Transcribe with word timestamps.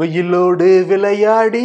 வெயிலோடு 0.00 0.86
விளையாடி 0.86 1.64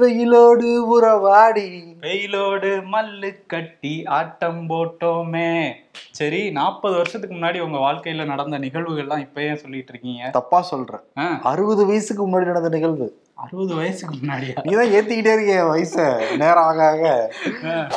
வெயிலோடு 0.00 0.76
உறவாடி. 0.94 1.96
வெயிலோடு 2.00 2.70
மல்லு 2.92 3.30
கட்டி 3.46 4.04
ஆட்டம் 4.04 4.68
போட்டோமே. 4.68 5.72
சரி 6.10 6.50
நாற்பது 6.50 6.96
வருஷத்துக்கு 6.96 7.36
முன்னாடி 7.36 7.60
உங்க 7.60 7.78
வாழ்க்கையில 7.78 8.24
நடந்த 8.24 8.58
நிகழ்வுகள்லாம் 8.58 9.18
இப்ப 9.18 9.42
ஏன் 9.42 9.56
சொல்லிட்டு 9.56 9.92
இருக்கீங்க. 9.92 10.28
தப்பா 10.28 10.60
சொல்றேன். 10.62 11.00
அறுபது 11.42 11.86
வயசுக்கு 11.86 12.26
முன்னாடி 12.26 12.44
நடந்த 12.44 12.68
நிகழ்வு. 12.68 13.08
அறுபது 13.34 13.74
வயசுக்கு 13.74 14.16
முன்னாடியா? 14.16 14.56
நீதான் 14.62 14.92
ஏத்திக்கிட்டே 14.98 15.34
இருக்க 15.36 15.56
வயச. 15.72 16.18
நேரம் 16.36 16.68
ஆக 16.72 16.88
ஆக. 16.88 17.32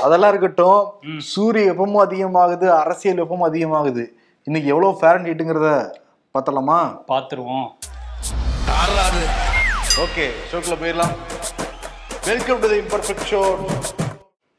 அதெல்லாம் 0.02 0.30
இருக்கட்டும். 0.30 0.94
சூரிய 1.18 1.72
வெப்பமும் 1.72 2.06
அதிகமாகுது 2.08 2.70
அரசியல் 2.70 3.22
வெப்பமும் 3.24 3.50
அதிகமாகுது. 3.52 4.06
இன்னைக்கு 4.44 4.70
எவ்வளவு 4.70 4.98
ஃபேரன் 5.02 5.30
ஹீட்டுங்கிறத 5.30 5.70
பார்த்தலாமா 6.32 6.80
பாத்துருவோம் 7.08 7.70
ஓகே 10.00 10.30
ஷோக்குள்ள 10.52 10.76
போயிடலாம். 10.82 11.16
Welcome 12.26 12.60
to 12.60 12.70
the 12.70 12.78
imperfect 12.78 13.28
show 13.30 13.58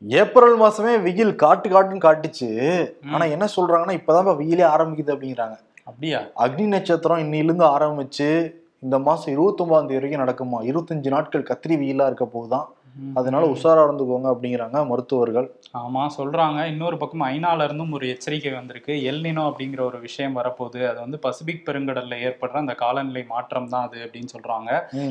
April 0.08 0.60
மாசமே 0.60 1.02
வெயில் 1.02 1.34
காட்டு 1.34 1.68
காட்டுன்னு 1.68 2.08
காட்டுச்சு. 2.08 2.90
ஆனா 3.12 3.24
என்ன 3.24 3.48
சொல்றாங்கன்னா 3.56 4.00
இப்பதான் 4.00 4.36
வெயிலே 4.36 4.62
ஆரம்பிக்குது 4.62 5.14
அப்படிங்கிறாங்க. 5.16 5.58
அப்படியா? 5.84 6.20
அக்னி 6.36 6.66
நட்சத்திரம் 6.66 7.18
இன்னிலிருந்து 7.18 7.64
ஆரம்பிச்சு 7.64 8.52
இந்த 8.80 8.98
மாசம் 8.98 9.32
இருபத்தொன்பதாம் 9.32 9.86
தேதி 9.86 10.08
வரைக்கும் 10.08 10.22
நடக்குமா? 10.26 10.66
இருபத்தஞ்சு 10.66 11.06
நாட்கள் 11.06 11.42
கத்திரி 11.42 11.72
வெயிலா 11.72 12.06
இருக்க 12.06 12.24
போகுதான். 12.24 12.68
ம். 12.68 12.79
அதனால 13.16 13.44
உஷாரா 13.46 13.82
இருந்துக்கோங்க 13.86 14.28
அப்படிங்கிறாங்க 14.32 14.78
மருத்துவர்கள். 14.86 15.46
ஆமா 15.80 16.02
சொல்றாங்க. 16.16 16.60
இன்னொரு 16.66 16.96
பக்கம் 16.96 17.24
ஐநால 17.28 17.64
இருந்தும் 17.64 17.92
ஒரு 17.92 18.08
எச்சரிக்கை 18.08 18.52
வந்திருக்கு. 18.52 18.94
எல்னினோ 19.10 19.42
அப்படிங்கிற 19.50 19.80
ஒரு 19.80 19.98
விஷயம் 20.00 20.36
வரப்போகுது. 20.36 20.80
அது 20.88 20.98
வந்து 21.00 21.18
பசிபிக் 21.18 21.64
பெருங்கடல்ல 21.66 22.18
ஏற்படுற 22.26 22.56
அந்த 22.56 22.74
காலநிலை 22.74 23.22
மாற்றம் 23.26 23.68
தான் 23.68 23.86
அது 23.88 23.98
அப்படின்னு 24.04 24.32
சொல்றாங்க. 24.34 24.70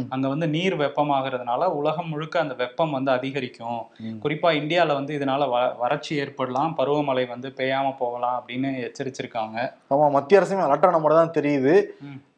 அங்க 0.10 0.26
வந்து 0.28 0.48
நீர் 0.48 0.78
வெப்பமாகறதுனால 0.78 1.72
உலகம் 1.80 2.10
முழுக்க 2.10 2.40
அந்த 2.40 2.56
வெப்பம் 2.56 2.92
வந்து 2.92 3.12
அதிகரிக்கும். 3.12 3.82
குறிப்பா 4.24 4.52
இந்தியால 4.62 4.94
வந்து 4.94 5.14
இதனால 5.20 5.50
வ 5.50 5.60
வறட்சி 5.80 6.14
ஏற்படலாம். 6.18 6.74
பருவமழை 6.80 7.26
வந்து 7.28 7.52
பெய்யாம 7.60 7.96
போகலாம் 8.00 8.38
அப்படின்னு 8.40 8.72
எச்சரிச்சிருக்காங்க. 8.88 9.58
ஆமா 9.92 10.08
மத்திய 10.12 10.42
அரசுமே 10.42 10.68
அலர்ட்டான 10.68 11.02
மாதிரி 11.02 11.20
தான் 11.20 11.38
தெரியுது. 11.40 11.76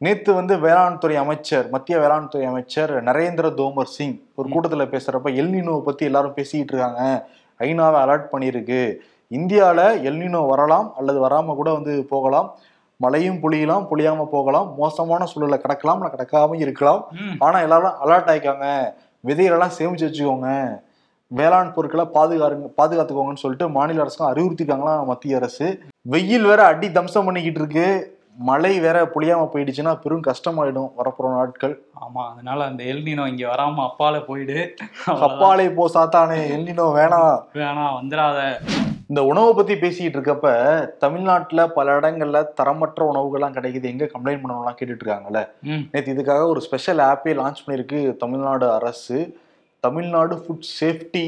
நேத்து 0.02 0.33
வந்து 0.33 0.59
வேளாண் 0.59 0.97
துறை 0.97 1.16
அமைச்சர் 1.16 1.69
மத்திய 1.69 1.99
வேளாண் 1.99 2.27
துறை 2.27 2.47
அமைச்சர் 2.47 3.03
நரேந்திர 3.03 3.47
தோமர் 3.53 3.83
சிங் 3.83 4.19
ஒரு 4.35 4.49
கூட்டத்துல 4.49 4.85
பேசுறப்ப 4.94 5.23
எல்னினோவை 5.23 5.81
பத்தி 5.81 6.05
எல்லாரும் 6.05 6.33
பேசிக்கிட்டு 6.33 6.73
இருக்காங்க. 6.75 7.30
ஐநாவை 7.59 7.99
அலர்ட் 8.03 8.27
பண்ணியிருக்கு. 8.31 8.95
இந்தியால 9.29 10.02
எல்னினோ 10.02 10.47
வரலாம் 10.47 10.94
அல்லது 10.97 11.27
வராம 11.27 11.55
கூட 11.55 11.73
வந்து 11.73 12.05
போகலாம். 12.05 12.55
மழையும் 12.97 13.35
பொழியலாம் 13.35 13.88
பொழியாம 13.91 14.25
போகலாம். 14.25 14.73
மோசமான 14.77 15.25
சூழலை 15.25 15.59
கடக்கலாம் 15.63 15.95
இல்லை 15.95 16.09
கடக்காம 16.09 16.55
இருக்கலாம். 16.55 17.07
ம், 17.11 17.35
ஆனா 17.39 17.59
எல்லாரும் 17.59 17.94
அலர்ட் 18.05 18.29
ஆயிக்காங்க. 18.33 18.94
விதைகளெல்லாம் 19.27 19.75
சேமிச்சு 19.77 20.07
வச்சுக்கோங்க. 20.07 20.81
வேளாண் 21.27 21.73
பொருட்களை 21.73 22.05
பாதுகாருங்க 22.13 22.69
பாதுகாத்துக்கோங்கன்னு 22.77 23.44
சொல்லிட்டு 23.44 23.69
மாநில 23.69 24.02
அரசுக்கும் 24.02 24.33
அறிவுறுத்திருக்காங்களாம் 24.33 25.05
மத்திய 25.05 25.35
அரசு. 25.35 25.79
வெயில் 26.02 26.44
வேற 26.44 26.63
அடி 26.63 26.91
தம்சம் 26.91 27.25
பண்ணிக்கிட்டு 27.25 27.59
இருக்கு. 27.59 28.19
மழை 28.38 28.80
வேற 28.80 28.98
பொழியாம 29.14 29.48
போயிடுச்சுன்னா 29.54 29.94
பெரும் 30.04 30.24
கஷ்டமாயிடும் 30.28 30.92
வரப்போற 31.00 31.30
நாட்கள். 31.38 31.74
ஆமா 32.04 32.22
அதனால 32.32 32.60
அந்த 32.66 32.84
எல்னினோ 32.84 33.24
இங்க 33.28 33.44
வராம 33.48 33.84
அப்பால 33.90 34.20
போயிடு. 34.26 34.58
கப்பாலை 35.24 35.74
போ 35.74 35.90
சாத்தானே 35.96 36.38
எல்லினோ 36.56 36.86
வேணாம் 37.00 37.36
வேணாம் 37.59 37.98
வந்துடாத. 38.00 38.40
இந்த 39.12 39.22
உணவை 39.30 39.52
பத்தி 39.54 39.76
பேசிக்கிட்டு 39.76 40.18
இருக்கப்ப 40.18 40.50
தமிழ்நாட்டுல 41.04 41.62
பல 41.78 41.96
இடங்கள்ல 42.00 42.42
தரமற்ற 42.59 43.02
உணவுகள்லாம் 43.12 43.56
கிடைக்குது. 43.58 43.92
எங்க 43.94 44.06
கம்ப்ளைண்ட் 44.14 44.44
பண்ணலாம் 44.44 44.78
கேட்டுட்டு 44.80 45.04
இருக்காங்கல்ல 45.04 45.42
நேற்று 45.92 46.14
இதுக்காக 46.16 46.44
ஒரு 46.48 46.62
ஸ்பெஷல் 46.68 47.02
ஆப்பே 47.12 47.34
லான்ச் 47.42 47.64
பண்ணியிருக்கு 47.66 48.02
தமிழ்நாடு 48.18 48.68
அரசு. 48.72 49.20
Tamil Nadu 49.80 50.36
food 50.44 50.68
safety 50.80 51.26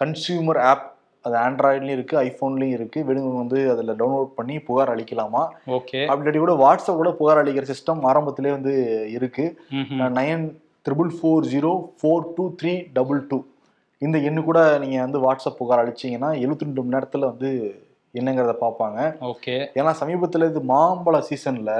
consumer 0.00 0.60
app 0.70 0.86
அது 1.24 1.34
ஆண்ட்ராய்ட்லயும் 1.44 1.96
இருக்கு 1.96 2.14
ஐஃபோன்லயும் 2.26 2.74
இருக்கு. 2.76 2.98
வேணுங்க 3.08 3.32
வந்து 3.42 3.58
அதில் 3.72 3.96
டவுன்லோட் 4.00 4.30
பண்ணி 4.38 4.56
புகார் 4.68 4.92
அளிக்கலாமா? 4.94 5.42
ஓகே. 5.78 6.00
அப்படி 6.12 6.38
கூட 6.44 6.54
வாட்ஸ்அப் 6.64 7.00
கூட 7.02 7.12
புகார் 7.20 7.40
அளிக்கிற 7.42 7.66
சிஸ்டம் 7.72 8.06
ஆரம்பத்திலே 8.10 8.52
வந்து 8.56 8.74
இருக்கு. 9.16 9.46
Nine 10.20 10.44
triple 10.86 11.12
four 11.16 11.48
zero 11.54 11.72
four 12.00 12.28
two 12.36 12.46
three 12.60 12.74
double 12.98 13.20
two 13.32 13.38
இந்த 14.02 14.16
எண்ணு 14.28 14.40
கூட 14.48 14.60
நீங்கள் 14.82 15.04
வந்து 15.04 15.20
வாட்ஸ்அப் 15.26 15.60
புகார் 15.60 15.82
அளிச்சீங்கன்னா 15.82 16.30
எழுபத்தி 16.42 16.66
ரெண்டு 16.66 16.82
மணி 16.82 16.94
நேரத்தில் 16.96 17.30
வந்து 17.30 17.50
என்னங்கிறத 18.14 18.52
பார்ப்பாங்க 18.62 18.98
ஓகே. 19.30 19.54
ஏன்னா 19.78 19.90
சமீபத்தில் 20.00 20.48
இது 20.50 20.60
மாம்பழ 20.70 21.16
சீசனில் 21.28 21.74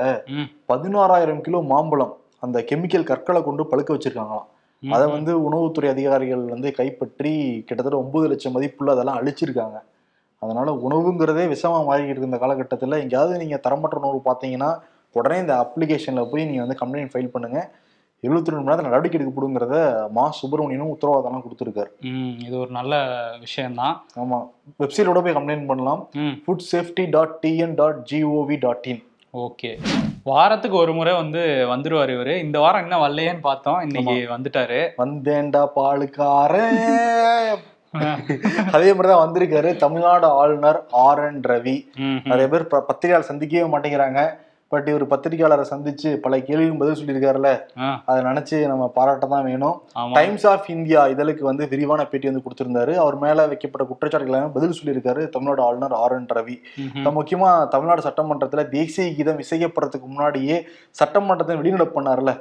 பதினாறாயிரம் 0.72 1.44
கிலோ 1.46 1.60
மாம்பழம் 1.72 2.14
அந்த 2.44 2.58
கெமிக்கல் 2.70 3.10
கற்களை 3.10 3.40
கொண்டு 3.42 3.62
பழுக்க 3.70 3.94
வச்சிருக்காங்களாம். 3.94 4.48
அதை 4.82 5.06
வந்து 5.10 5.32
உணவுத்துறை 5.48 5.88
அதிகாரிகள் 5.88 6.44
வந்து 6.44 6.72
கைப்பற்றி 6.72 7.32
கிட்டத்தட்ட 7.68 7.98
ஒன்பது 7.98 8.28
லட்சம் 8.28 8.52
மதிப்புள்ள 8.52 8.92
அதெல்லாம் 8.92 9.18
அழிச்சிருக்காங்க. 9.20 9.78
அதனால 10.38 10.72
உணவுங்கிறதே 10.72 11.44
விஷமா 11.54 11.78
மாறிக்கிட்டு 11.88 12.14
இருக்கு 12.14 12.30
இந்த 12.30 12.38
காலகட்டத்தில். 12.38 12.92
எங்கேயாவது 12.92 13.38
நீங்க 13.38 13.56
தரமற்ற 13.56 13.98
உணவு 13.98 14.22
பார்த்தீங்கன்னா 14.24 14.70
உடனே 15.12 15.38
இந்த 15.38 15.54
அப்ளிகேஷன்ல 15.64 16.30
போய் 16.30 16.44
நீங்க 16.44 16.62
வந்து 16.64 16.80
கம்ப்ளைண்ட் 16.80 17.12
ஃபைல் 17.12 17.34
பண்ணுங்க. 17.34 17.70
எழுபத்தி 18.22 18.50
ரெண்டு 18.50 18.60
மணி 18.60 18.68
நேரத்தில் 18.68 18.88
நடவடிக்கை 18.88 19.16
எடுக்கப்படுங்கிறத 19.18 20.08
மா 20.12 20.32
சுப்பிரமணியனும் 20.42 20.92
உத்தரவாதம்லாம் 20.94 21.44
கொடுத்துருக்காரு. 21.44 21.90
இது 22.46 22.58
ஒரு 22.58 22.70
நல்ல 22.70 22.94
விஷயம்தான். 23.40 24.02
ஆமா. 24.16 24.38
வெப்சைட்டோட 24.82 25.22
போய் 25.22 25.36
கம்ப்ளைண்ட் 25.38 25.66
பண்ணலாம். 25.66 26.08
Food 26.44 26.64
safety 26.72 27.10
dot 27.10 27.38
TN 27.46 27.74
dot 27.74 28.00
GOV 28.12 28.58
dot 28.58 28.86
in 28.86 29.02
okay. 29.38 29.78
வாரத்துக்கு 30.22 30.76
ஒரு 30.78 30.94
முறை 30.94 31.14
வந்து 31.14 31.40
வந்துருவாரு 31.68 32.12
இவரு. 32.14 32.36
இந்த 32.36 32.58
வாரம் 32.58 32.82
என்ன 32.82 33.08
வரலையேன்னு 33.08 33.40
பார்த்தோம். 33.40 33.80
இன்னைக்கு 33.80 34.34
வந்துட்டாரு. 34.38 34.88
வந்தேன்டா 34.98 35.66
பாலுக்காரன். 35.76 37.54
அதே 38.72 38.94
மாதிரிதான் 38.94 39.22
வந்திருக்காரு. 39.26 39.76
தமிழ்நாடு 39.76 40.26
ஆளுநர் 40.26 40.86
ஆர் 40.90 41.22
என் 41.24 41.40
ரவி. 41.40 41.76
நிறைய 42.24 42.48
பேர் 42.48 42.66
பத்திரிகையாளர் 42.66 43.30
சந்திக்கவே 43.30 43.76
மாட்டேங்கிறாங்க. 43.76 44.32
பட் 44.72 44.88
இவர் 44.90 45.04
பத்திரிகையாளரை 45.12 45.64
சந்திச்சு 45.70 46.08
பல 46.24 46.38
கேள்வியும் 46.48 46.80
பதில் 46.80 46.98
சொல்லியிருக்காருல்ல. 47.00 47.50
அதை 48.08 48.18
நினைச்சு 48.26 48.56
நம்ம 48.70 48.86
பாராட்ட 48.96 49.26
தான் 49.32 49.46
வேணும் 49.50 49.76
டைம்ஸ் 50.16 50.46
ஆஃப் 50.50 50.66
இந்தியா 50.74 51.02
இதழுக்கு 51.12 51.44
வந்து 51.48 51.68
விரிவான 51.72 52.04
பேட்டி 52.10 52.30
வந்து 52.30 52.42
கொடுத்திருந்தாரு. 52.46 52.94
அவர் 53.04 53.16
மேல 53.24 53.46
வைக்கப்பட்ட 53.52 53.84
குற்றச்சாட்டுகளை 53.90 54.40
பதில் 54.56 54.76
சொல்லியிருக்காரு 54.78 55.22
தமிழ்நாடு 55.36 55.62
ஆளுநர் 55.68 55.94
ஆர் 56.02 56.16
என் 56.16 56.28
ரவி. 56.38 56.56
முக்கியமா 57.18 57.52
தமிழ்நாடு 57.74 58.04
சட்டமன்றத்துல 58.08 58.64
தேசிய 58.76 59.06
கீதம் 59.20 59.40
இசைக்கப்படுறதுக்கு 59.44 60.10
முன்னாடியே 60.12 60.58
சட்டமன்றத்தை 61.00 61.56
வெளிநடப்பு 61.62 61.96
பண்ணார்ல. 61.96 62.34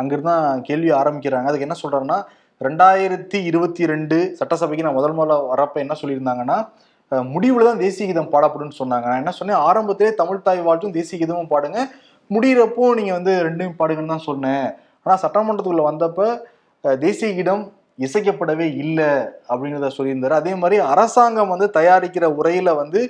அங்கிருந்து 0.00 0.36
கேள்வி 0.70 0.92
ஆரம்பிக்கிறாங்க. 1.02 1.50
அதுக்கு 1.52 1.68
என்ன 1.68 1.78
சொல்றாருன்னா 1.82 2.18
ரெண்டாயிரத்தி 2.60 3.38
இருபத்தி 3.50 3.84
ரெண்டு 3.90 4.16
சட்டசபைக்கு 4.40 4.84
நான் 4.86 4.98
முதல் 4.98 5.16
முதல்ல 5.16 5.38
வரப்ப 5.52 5.84
என்ன 5.84 5.94
சொல்லியிருந்தாங்கன்னா 6.00 6.58
முடிவுல 7.34 7.66
தான் 7.68 7.82
தேசிய 7.84 8.04
கீதம் 8.08 8.32
பாடப்படும்னு 8.34 8.80
சொன்னாங்க. 8.80 9.06
நான் 9.10 9.22
என்ன 9.22 9.32
சொன்னேன்? 9.38 9.60
ஆரம்பத்திலே 9.68 10.10
தமிழ் 10.20 10.46
தாய் 10.48 10.66
வாழ்த்தும் 10.68 10.96
தேசிய 10.98 11.18
கீதமும் 11.20 11.52
பாடுங்க. 11.54 11.78
முடியிறப்போ 12.34 12.84
நீங்க 12.98 13.12
வந்து 13.18 13.32
ரெண்டையும் 13.46 13.78
பாடுங்கன்னு 13.80 14.14
தான் 14.14 14.28
சொன்னேன். 14.30 14.66
ஆனா 15.04 15.14
சட்டமன்றத்துக்குள்ள 15.24 15.84
வந்தப்ப 15.90 16.28
தேசிய 17.06 17.30
கீதம் 17.38 17.64
இசைக்கப்படவே 18.06 18.66
இல்லை 18.82 19.10
அப்படிங்கிறத 19.50 19.90
சொல்லியிருந்தாரு. 19.96 20.36
அதே 20.40 20.52
மாதிரி 20.62 20.76
அரசாங்கம் 20.92 21.52
வந்து 21.54 21.66
தயாரிக்கிற 21.78 22.26
உரையில 22.40 22.70
வந்து 22.82 23.00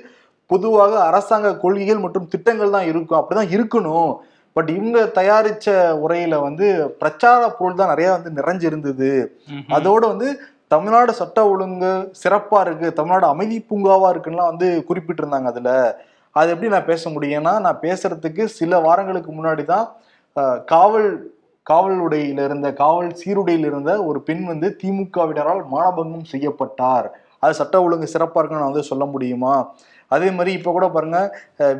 பொதுவாக 0.51 0.93
அரசாங்க 1.09 1.51
கொள்கைகள் 1.61 2.03
மற்றும் 2.05 2.27
திட்டங்கள் 2.33 2.75
தான் 2.75 2.89
இருக்கும். 2.91 3.19
அப்படிதான் 3.19 3.53
இருக்கணும். 3.55 4.11
பட் 4.55 4.69
இவங்க 4.75 4.99
தயாரிச்ச 5.17 5.69
உரையில 6.03 6.35
வந்து 6.47 6.65
பிரச்சார 7.01 7.41
பொருள் 7.55 7.79
தான் 7.79 7.91
நிறைய 7.93 8.09
வந்து 8.17 8.29
நிறைஞ்சிருந்தது. 8.39 9.09
அதோட 9.77 10.03
வந்து 10.13 10.27
தமிழ்நாடு 10.71 11.11
சட்ட 11.19 11.39
ஒழுங்கு 11.51 11.91
சிறப்பா 12.21 12.59
இருக்கு 12.65 12.87
தமிழ்நாடு 12.97 13.25
அமைதி 13.33 13.57
பூங்காவா 13.69 14.07
இருக்குன்னுலாம் 14.13 14.51
வந்து 14.53 14.67
குறிப்பிட்டிருந்தாங்க 14.87 15.49
அதுல. 15.53 15.71
அது 16.35 16.51
எப்படி 16.53 16.69
நான் 16.73 16.89
பேச 16.91 17.09
முடியும்னா 17.15 17.53
நான் 17.65 17.81
பேசுறதுக்கு 17.85 18.43
சில 18.59 18.79
வாரங்களுக்கு 18.85 19.31
முன்னாடி 19.37 19.63
தான் 19.73 19.85
காவல் 20.73 21.09
காவல் 21.65 21.99
உடையில 22.05 22.41
இருந்த 22.47 22.67
காவல் 22.81 23.11
சீருடையில் 23.19 23.67
இருந்த 23.69 23.91
ஒரு 24.07 24.19
பெண் 24.27 24.43
வந்து 24.51 24.67
திமுகவினரால் 24.81 25.61
மானபங்கம் 25.73 26.27
செய்யப்பட்டார். 26.33 27.07
அது 27.43 27.53
சட்ட 27.59 27.75
ஒழுங்கு 27.85 28.07
சிறப்பா 28.13 28.39
இருக்குன்னு 28.39 28.63
நான் 28.63 28.73
வந்து 28.73 28.89
சொல்ல 28.91 29.05
முடியுமா? 29.13 29.53
அதே 30.11 30.29
மாதிரி 30.37 30.51
இப்போ 30.57 30.71
கூட 30.75 30.87
பாருங்க 30.95 31.19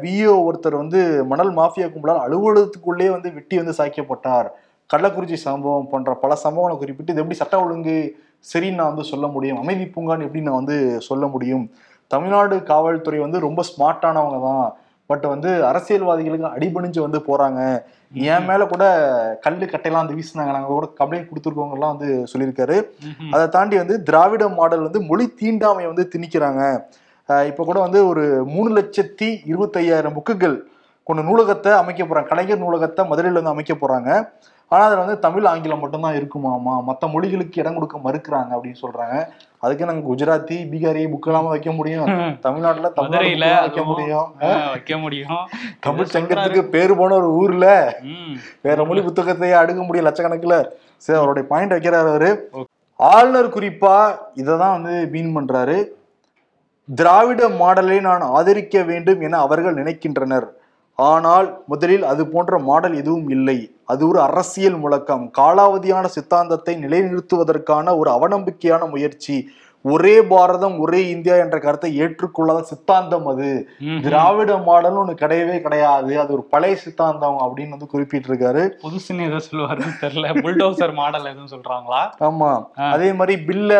விஓ 0.04 0.36
ஒருத்தர் 0.48 0.82
வந்து 0.84 1.00
மணல் 1.32 1.52
மாஃபியா 1.60 1.88
கும்பலால் 1.94 2.24
அலுவலகத்துக்குள்ளேயே 2.26 3.12
வந்து 3.16 3.30
வெட்டி 3.38 3.56
வந்து 3.62 3.76
சாய்க்கப்பட்டார். 3.80 4.48
கள்ளக்குறிச்சி 4.90 5.38
சம்பவம் 5.48 5.90
போன்ற 5.92 6.14
பல 6.24 6.34
சம்பவங்களை 6.46 6.76
குறிப்பிட்டு 6.82 7.14
இது 7.14 7.22
எப்படி 7.24 7.40
சட்ட 7.42 7.56
ஒழுங்கு 7.66 7.96
சரின்னு 8.52 8.80
நான் 8.80 8.92
வந்து 8.94 9.06
சொல்ல 9.12 9.28
முடியும். 9.28 9.60
அமைதி 9.64 9.86
பூங்கான்னு 9.96 10.26
எப்படி 10.28 10.44
நான் 10.48 10.62
வந்து 10.62 10.78
சொல்ல 11.10 11.26
முடியும்? 11.28 11.66
தமிழ்நாடு 12.14 12.56
காவல்துறை 12.72 13.20
வந்து 13.20 13.40
ரொம்ப 13.46 13.62
ஸ்மார்ட்டானவங்க 13.70 14.40
தான். 14.50 14.66
பட் 15.10 15.26
வந்து 15.32 15.50
அரசியல்வாதிகளுக்கு 15.70 16.54
அடிபணிஞ்சு 16.56 17.00
வந்து 17.06 17.20
போறாங்க. 17.28 17.62
என் 18.34 18.46
மேல 18.50 18.66
கூட 18.74 18.84
கல்லு 19.44 19.66
கட்டையெல்லாம் 19.72 20.04
வந்து 20.04 20.18
வீசினாங்க. 20.20 20.52
நாங்க 20.56 20.70
கூட 20.76 20.88
கம்ப்ளைண்ட் 21.00 21.28
கொடுத்துருக்கவங்க 21.30 21.78
எல்லாம் 21.78 21.94
வந்து 21.96 22.10
சொல்லியிருக்காரு. 22.32 22.78
அதை 23.34 23.44
தாண்டி 23.56 23.76
வந்து 23.82 23.98
திராவிட 24.10 24.46
மாடல் 24.60 24.86
வந்து 24.88 25.02
மொழி 25.10 25.26
தீண்டாமையை 25.42 25.90
வந்து 25.92 26.06
திணிக்கிறாங்க. 26.14 26.62
இப்ப 27.50 27.64
கூட 27.70 27.78
வந்து 27.86 28.00
ஒரு 28.08 28.24
மூணு 28.56 28.70
லட்சத்தி 28.78 29.30
இருபத்தையாயிரம் 29.52 30.18
புக்குகள் 30.18 30.58
கொண்ட 31.08 31.22
நூலகத்தை 31.30 31.72
அமைக்க 31.82 32.02
போறாங்க. 32.04 32.30
கலைஞர் 32.34 32.64
நூலகத்தை 32.66 33.02
மதுரையில 33.10 33.40
வந்து 33.42 33.56
அமைக்க 33.56 33.74
போறாங்க. 33.82 34.10
ஆனா 34.68 34.84
அதுல 34.86 35.02
வந்து 35.02 35.18
தமிழ் 35.26 35.46
ஆங்கிலம் 35.50 35.82
மட்டும்தான் 35.84 36.16
இருக்குமாமா? 36.20 36.76
மத்த 36.88 37.10
மொழிகளுக்கு 37.14 37.60
இடம் 37.62 37.78
கொடுக்க 37.78 37.98
மறுக்கிறாங்க 38.06 38.52
அப்படின்னு 38.56 38.82
சொல்றாங்க. 38.84 39.18
அதுக்கு 39.64 39.88
நாங்க 39.90 40.04
குஜராத்தி 40.10 40.56
பீகாரி 40.72 41.04
புக் 41.12 41.28
இல்லாம 41.30 41.50
வைக்க 41.50 41.72
முடியும். 41.72 42.10
தமிழ்நாட்டுல 42.46 42.90
தமிழ் 43.00 43.26
வைக்க 43.42 43.84
முடியும். 43.90 44.30
வைக்க 44.72 44.98
முடியும். 45.04 45.36
தமிழ் 45.88 46.08
இதை 46.08 46.22
சங்கத்துக்கு 46.22 46.64
பேரு 46.76 46.96
போன 46.98 47.16
ஒரு 47.16 47.30
ஊர்ல 47.42 47.68
வேற 48.68 48.78
மொழி 48.84 49.02
புத்தகத்தையே 49.02 49.56
அடுக்க 49.62 49.82
முடியும் 49.86 50.10
லட்சக்கணக்குல. 50.10 50.58
சரி 51.06 51.18
அவருடைய 51.20 51.48
பாயிண்ட் 51.52 51.74
வைக்கிறாரு 51.74 52.10
அவரு. 52.14 52.32
ஆளுநர் 53.00 53.54
குறிப்பா 53.56 53.96
இததான் 54.42 54.76
வந்து 54.78 54.94
மீன் 55.14 55.36
பண்றாரு. 55.38 55.78
திராவிட 56.90 57.44
மாடலை 57.62 57.98
நான் 58.02 58.24
ஆதரிக்க 58.38 58.84
வேண்டும் 58.90 59.22
என 59.22 59.40
அவர்கள் 59.46 59.78
நினைக்கின்றனர். 59.80 60.48
ஆனால் 61.00 61.64
முதலில் 61.68 62.04
அது 62.04 62.28
போன்ற 62.28 62.60
மாடல் 62.60 62.96
எதுவும் 62.96 63.30
இல்லை. 63.30 63.72
அது 63.84 64.08
ஒரு 64.08 64.22
அரசியல் 64.22 64.78
முழக்கம். 64.78 65.32
காலாவதியான 65.38 66.06
சித்தாந்தத்தை 66.06 66.76
நிலைநிறுத்துவதற்கான 66.76 67.98
ஒரு 67.98 68.10
அவநம்பிக்கையான 68.12 68.90
முயற்சி. 68.90 69.50
ஒரே 69.84 70.22
பாரதம் 70.22 70.80
ஒரே 70.80 71.10
இந்தியா 71.10 71.36
என்ற 71.36 71.60
கருத்தை 71.60 72.00
ஏற்றுக்கொள்ளாத 72.00 72.62
சித்தாந்தம் 72.62 73.28
அது. 73.28 73.68
திராவிட 74.02 74.54
மாடல்னு 74.54 75.02
ஒண்ணு 75.02 75.14
கிடையவே 75.24 75.62
கிடையாது. 75.62 76.20
அது 76.20 76.34
ஒரு 76.34 76.44
பழைய 76.44 76.76
சித்தாந்தம் 76.76 77.38
அப்படின்னு 77.38 77.70
வந்து 77.70 77.92
குறிப்பிட்டிருக்காரு. 77.94 78.64
புதுசுன்னு 78.84 79.28
ஏதோ 79.28 79.42
சொல்லுவாருன்னு 79.52 79.94
தெரியல. 80.02 80.32
புல்டோசர் 80.42 80.94
மாடல் 80.94 81.26
எதுவும் 81.26 81.54
சொல்றாங்களா? 81.56 82.02
ஆமா. 82.20 82.52
அதே 82.78 83.14
மாதிரி 83.14 83.44
பில்ல 83.46 83.74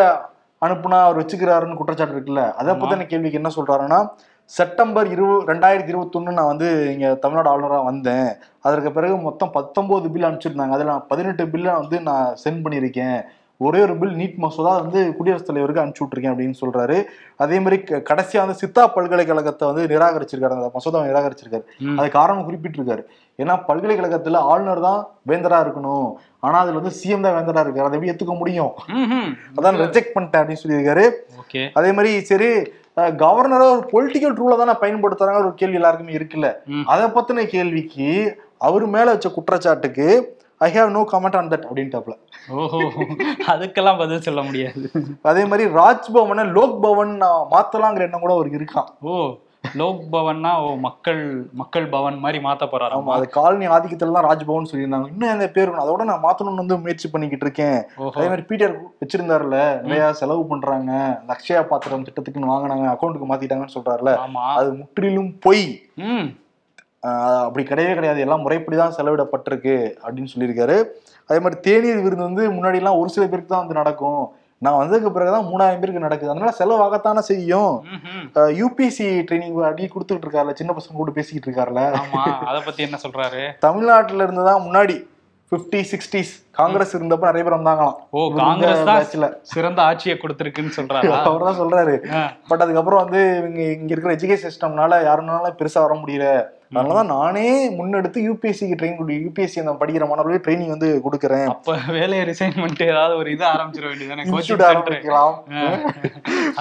அனுப்புனா 0.62 1.00
அவர் 1.02 1.20
வச்சுக்கிறாருன்னு 1.22 1.74
குற்றச்சாட்டு 1.74 2.14
இருக்குல்ல. 2.14 2.54
அதை. 2.54 2.74
பத்தின 2.74 3.06
கேள்விக்கு 3.06 3.38
என்ன 3.38 3.50
சொல்றாருன்னா 3.56 4.00
செப்டம்பர் 4.46 5.06
இரு 5.06 5.42
ரெண்டாயிரத்தி 5.42 5.94
இருபத்தொன்னு 5.94 6.32
நான் 6.32 6.46
வந்து 6.46 6.92
இங்க 6.92 7.14
தமிழ்நாடு 7.14 7.48
ஆளுநராக 7.48 7.82
வந்தேன். 7.82 8.32
அதற்கு 8.60 8.92
பிறகு 8.92 9.16
மொத்தம் 9.16 9.50
பத்தொன்பது 9.50 10.10
பில் 10.10 10.22
அனுப்பிச்சிருந்தாங்க. 10.22 10.68
அதில் 10.68 10.86
நான் 10.86 11.04
பதினெட்டு 11.08 11.48
பில்லை 11.48 11.72
வந்து 11.72 12.00
நான் 12.00 12.36
சென்ட் 12.44 12.64
பண்ணியிருக்கேன். 12.64 13.22
ஒரே 13.58 13.80
ஒரு 13.80 13.96
பில் 13.96 14.14
நீட் 14.14 14.34
மசோதா 14.36 14.78
வந்து 14.78 15.16
குடியரசுத் 15.16 15.46
தலைவருக்கு 15.46 15.82
அனுப்பிச்சு 15.82 16.08
விட்டுருக்கேன் 16.08 16.28
அப்படின்னு 16.28 16.54
சொல்றாரு. 16.60 17.04
அதே 17.36 17.60
மாதிரி 17.60 17.82
க- 17.82 18.14
கடைசியா 18.14 18.36
வந்து 18.36 18.54
சித்தா 18.54 18.86
பல்கலைக்கழகத்தை 18.86 19.72
வந்து 19.72 19.98
நிராகரிச்சிருக்காரு. 19.98 20.48
அந்த 20.48 20.70
மசோதாவை 20.74 20.96
நிராகரிச்சிருக்காரு. 20.96 21.62
அது 21.98 22.10
காரணம் 22.10 22.50
குறிப்பிட்டிருக்காரு. 22.50 23.02
ஏன்னா 23.38 23.62
பல்கலைக்கழகத்துல 23.68 24.36
ஆளுநர் 24.36 24.80
தான் 24.80 25.08
வேந்தரா 25.28 25.66
இருக்கணும். 25.66 26.12
ஆனா 26.40 26.58
அதுல 26.58 26.78
வந்து 26.78 26.96
சிஎம் 27.04 27.20
தான் 27.20 27.34
வேந்தரா 27.34 27.66
இருக்காரு. 27.66 27.84
அதை 27.84 28.00
எப்படி 28.00 28.10
ஏத்துக்க 28.10 28.38
முடியும். 28.38 28.70
அதான் 29.56 29.78
ரிஜெக்ட் 29.78 30.06
பண்ணிட்டேன் 30.14 30.42
அப்படின்னு 30.42 30.56
சொல்லியிருக்காரு. 30.64 31.10
அதே 31.72 31.92
மாதிரி 31.92 32.20
சரி 32.20 32.72
கவர்னரா 33.20 33.66
ஒரு 33.72 33.82
பொலிட்டிக்கல் 33.90 34.38
ரூலை 34.38 34.56
தானே 34.56 34.74
பயன்படுத்துறாங்க 34.82 35.42
ஒரு 35.42 35.52
கேள்வி 35.54 35.78
எல்லாருக்குமே 35.80 36.16
இருக்குல்ல. 36.18 36.48
அதை 36.86 37.06
பத்தின 37.16 37.44
கேள்விக்கு 37.46 38.08
அவர் 38.66 38.86
மேல 38.86 39.06
வச்ச 39.10 39.28
குற்றச்சாட்டுக்கு 39.30 40.06
I 40.60 40.68
have 40.74 40.90
no 40.90 41.02
comment 41.10 41.36
on 41.36 41.50
that 41.52 41.66
அப்படின்ட்டாப்ல 41.66 42.14
ஓஹோ 42.56 42.78
அதுக்கெல்லாம் 43.52 43.98
பதில் 43.98 44.24
சொல்ல 44.26 44.42
முடியாது. 44.42 44.82
அதே 45.22 45.42
மாதிரி 45.44 45.64
ராஜ்பவனை 45.74 46.44
லோக் 46.56 46.78
பவன் 46.80 47.12
மாத்தலாங்கிற 47.52 48.06
எண்ணம் 48.08 48.24
கூட 48.24 48.32
அவருக்கு 48.32 48.60
இருக்கான் 48.60 48.88
ஓ. 49.04 49.16
லோக் 49.80 50.02
பவன்னா 50.14 50.50
ஓ 50.64 50.68
மக்கள் 50.86 51.20
மக்கள் 51.60 51.86
பவன் 51.94 52.16
மாதிரி 52.24 52.38
மாத்த 52.46 52.62
ஆமா 52.64 52.72
போறாராமா 52.72 53.14
அது 53.16 53.26
காலனி 53.36 53.66
ஆதிக்கத்துல 53.76 54.16
தான் 54.16 54.26
ராஜ்பவன் 54.28 54.68
சொல்லியிருந்தாங்க. 54.70 55.08
இன்னும் 55.12 55.32
அந்த 55.34 55.46
பேர். 55.56 55.72
அதோட 55.84 56.04
நான் 56.10 56.24
மாத்தணும்னு 56.26 56.62
வந்து 56.62 56.78
முயற்சி 56.84 57.08
பண்ணிக்கிட்டு 57.12 57.46
இருக்கேன். 57.46 57.78
அதே 58.16 58.26
மாதிரி 58.32 58.46
பிடிஆர் 58.50 58.74
வச்சிருந்தாருல 59.02 59.58
நிறைய 59.84 60.06
செலவு 60.20 60.42
பண்றாங்க. 60.52 60.92
அக்ஷயா 61.34 61.62
பாத்திரம் 61.72 62.06
திட்டத்துக்குன்னு 62.08 62.52
வாங்கினாங்க 62.52 62.86
அக்கௌண்ட்டுக்கு 62.94 63.30
மாத்திட்டாங்கன்னு 63.32 63.76
சொல்றாருல 63.76 64.14
ஆமா. 64.24 64.44
அது 64.60 64.70
முற்றிலும் 64.80 65.30
பொய். 65.46 65.66
அப்படி 67.46 67.64
கிடையவே 67.70 67.92
கிடையாது. 67.98 68.20
எல்லாம் 68.24 68.44
முறைப்படி 68.44 68.76
தான் 68.82 68.96
செலவிடப்பட்டிருக்கு 68.96 69.76
அப்படின்னு 70.04 70.32
சொல்லியிருக்காரு. 70.32 70.76
அதே 71.28 71.38
மாதிரி 71.44 71.56
தேநீர் 71.66 72.02
விருந்து 72.04 72.28
வந்து 72.28 72.44
முன்னாடி 72.56 72.80
எல்லாம் 72.80 73.00
ஒரு 73.02 73.10
சில 73.14 73.24
பேருக்கு 73.30 73.52
தான் 73.52 73.64
வந்து 73.64 73.80
நடக்கும். 73.80 74.24
நான் 74.64 74.78
வந்ததுக்கு 74.80 75.10
பிறகுதான் 75.14 75.48
மூணாயிரம் 75.48 75.80
பேருக்கு 75.80 76.04
நடக்குது. 76.04 76.32
அதனால 76.32 76.52
செலவாகத்தானே 76.58 77.22
செய்யும். 77.30 77.74
யூபிசி 78.60 79.08
ட்ரைனிங் 79.28 79.58
அடி 79.70 79.84
கொடுத்துட்டு 79.94 80.26
இருக்காருல 80.26 80.54
சின்ன 80.60 80.74
பசங்க 80.78 81.00
கூட 81.00 81.12
பேசிக்கிட்டு 81.18 81.48
இருக்காருல 81.48 81.82
அத 82.50 82.56
பத்தி 82.68 82.82
என்ன 82.86 82.98
சொல்றாரு? 83.04 83.42
தமிழ்நாட்டுல 83.66 84.26
இருந்து 84.26 84.46
தான் 84.50 84.64
முன்னாடி 84.68 84.96
பிப்டி 85.52 85.80
சிக்ஸ்டிஸ் 85.90 86.32
காங்கிரஸ் 86.50 86.96
இருந்தப்ப 86.96 87.28
நிறைய 87.28 87.42
பேர் 87.46 87.56
வந்தாங்களாம். 87.58 87.96
ஓ 88.10 88.20
காங்கிரஸ் 88.38 88.80
batchல. 88.88 89.26
சிறந்த 89.50 89.82
ஆட்சியை 89.82 90.18
கொடுத்திருக்குன்னு 90.22 90.76
சொல்றாரா? 90.78 91.12
அவர் 91.28 91.46
தான் 91.48 91.60
சொல்றாரு. 91.60 91.94
பட் 92.48 92.62
அதுக்கப்புறம் 92.64 93.02
வந்து 93.02 93.20
இவங்க 93.40 93.60
இங்க 93.76 93.90
இருக்கிற 93.94 94.14
எஜுகேஷன் 94.16 94.52
சிஸ்டம்னால 94.54 94.98
யாருனாலும் 95.08 95.58
பெருசா 95.60 95.80
வர 95.86 95.94
முடியல. 96.02 96.26
அதனாலதான் 96.70 97.12
நானே 97.14 97.44
முன்னெடுத்து 97.78 98.18
யூபிஎஸ்சிக்கு 98.26 98.78
ட்ரெயின் 98.78 98.98
கொடு 98.98 99.20
யூபிஎஸ்சி 99.26 99.60
அந்த 99.62 99.72
படிக்கிற 99.82 100.04
மாணவர்களுக்கு 100.08 100.46
ட்ரைனிங் 100.46 100.72
வந்து 100.74 100.88
கொடுக்குறேன். 101.04 101.46
அப்ப 101.52 101.76
வேலையை 101.98 102.22
ரிசைன் 102.30 102.58
பண்ணிட்டு 102.60 102.90
ஏதாவது 102.94 103.16
ஒரு 103.16 103.30
இது 103.36 103.44
ஆரம்பிச்சிட 103.52 103.92
சென்டர் 104.48 104.68
ஆரம்பிக்கலாம். 104.70 105.36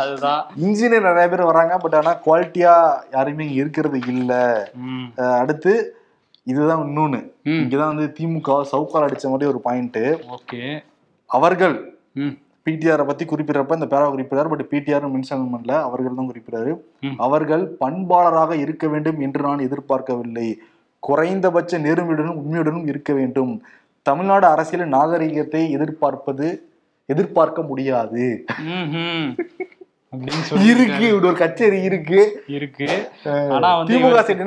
அதுதான். 0.04 0.42
இன்ஜினியர் 0.66 1.10
நிறைய 1.10 1.28
பேர் 1.30 1.50
வராங்க 1.52 1.78
பட் 1.78 2.00
ஆனா 2.02 2.14
குவாலிட்டியா 2.28 2.76
யாருமே 3.18 3.48
இங்க 3.48 3.60
இருக்கிறது 3.64 4.00
இல்ல. 4.16 4.34
அடுத்து 5.42 5.74
இதுதான் 6.52 6.84
இன்னொன்னு. 6.88 7.20
இங்கதான் 7.58 7.94
வந்து 7.94 8.08
திமுக 8.18 8.58
சவுக்கால் 8.72 9.06
அடிச்ச 9.06 9.26
மாதிரி 9.32 9.50
ஒரு 9.54 9.60
பாயிண்ட் 9.68 10.02
ஓகே. 10.38 10.62
அவர்கள் 11.30 11.76
பிடிஆரை 12.66 13.04
பத்தி 13.08 13.24
குறிப்பிடுறப்ப 13.26 13.78
இந்த 13.78 13.88
பேரா 13.90 14.06
குறிப்பிடாரு 14.14 14.50
பட் 14.52 14.64
பிடிஆர் 14.72 15.08
மென்ஷன் 15.16 15.50
பண்ணல 15.54 15.74
அவர்கள் 15.88 16.18
தான் 16.20 16.30
குறிப்பிடாரு. 16.30 16.72
அவர்கள் 17.26 17.64
பண்பாளராக 17.82 18.52
இருக்க 18.56 18.88
வேண்டும் 18.88 19.20
என்று 19.20 19.42
நான் 19.48 19.66
எதிர்பார்க்கவில்லை. 19.68 20.48
குறைந்தபட்ச 21.04 21.80
நேர்மையுடனும் 21.80 22.40
உண்மையுடனும் 22.42 22.88
இருக்க 22.92 23.14
வேண்டும். 23.14 23.54
தமிழ்நாடு 24.06 24.48
அரசியல் 24.48 24.94
நாகரிகத்தை 24.96 25.62
எதிர்பார்ப்பது 25.72 26.48
எதிர்பார்க்க 27.10 27.62
முடியாது. 27.62 28.24
இருக்கு 30.14 30.84
இப்படி 30.86 31.08
ஒரு 31.20 31.30
கச்சேரி 31.36 31.82
இருக்கு. 31.82 32.20
இருக்கு. 32.48 32.88
ஆனா 33.56 33.70
வந்து 33.78 33.94
திமுக 33.94 34.20
சைடு 34.28 34.44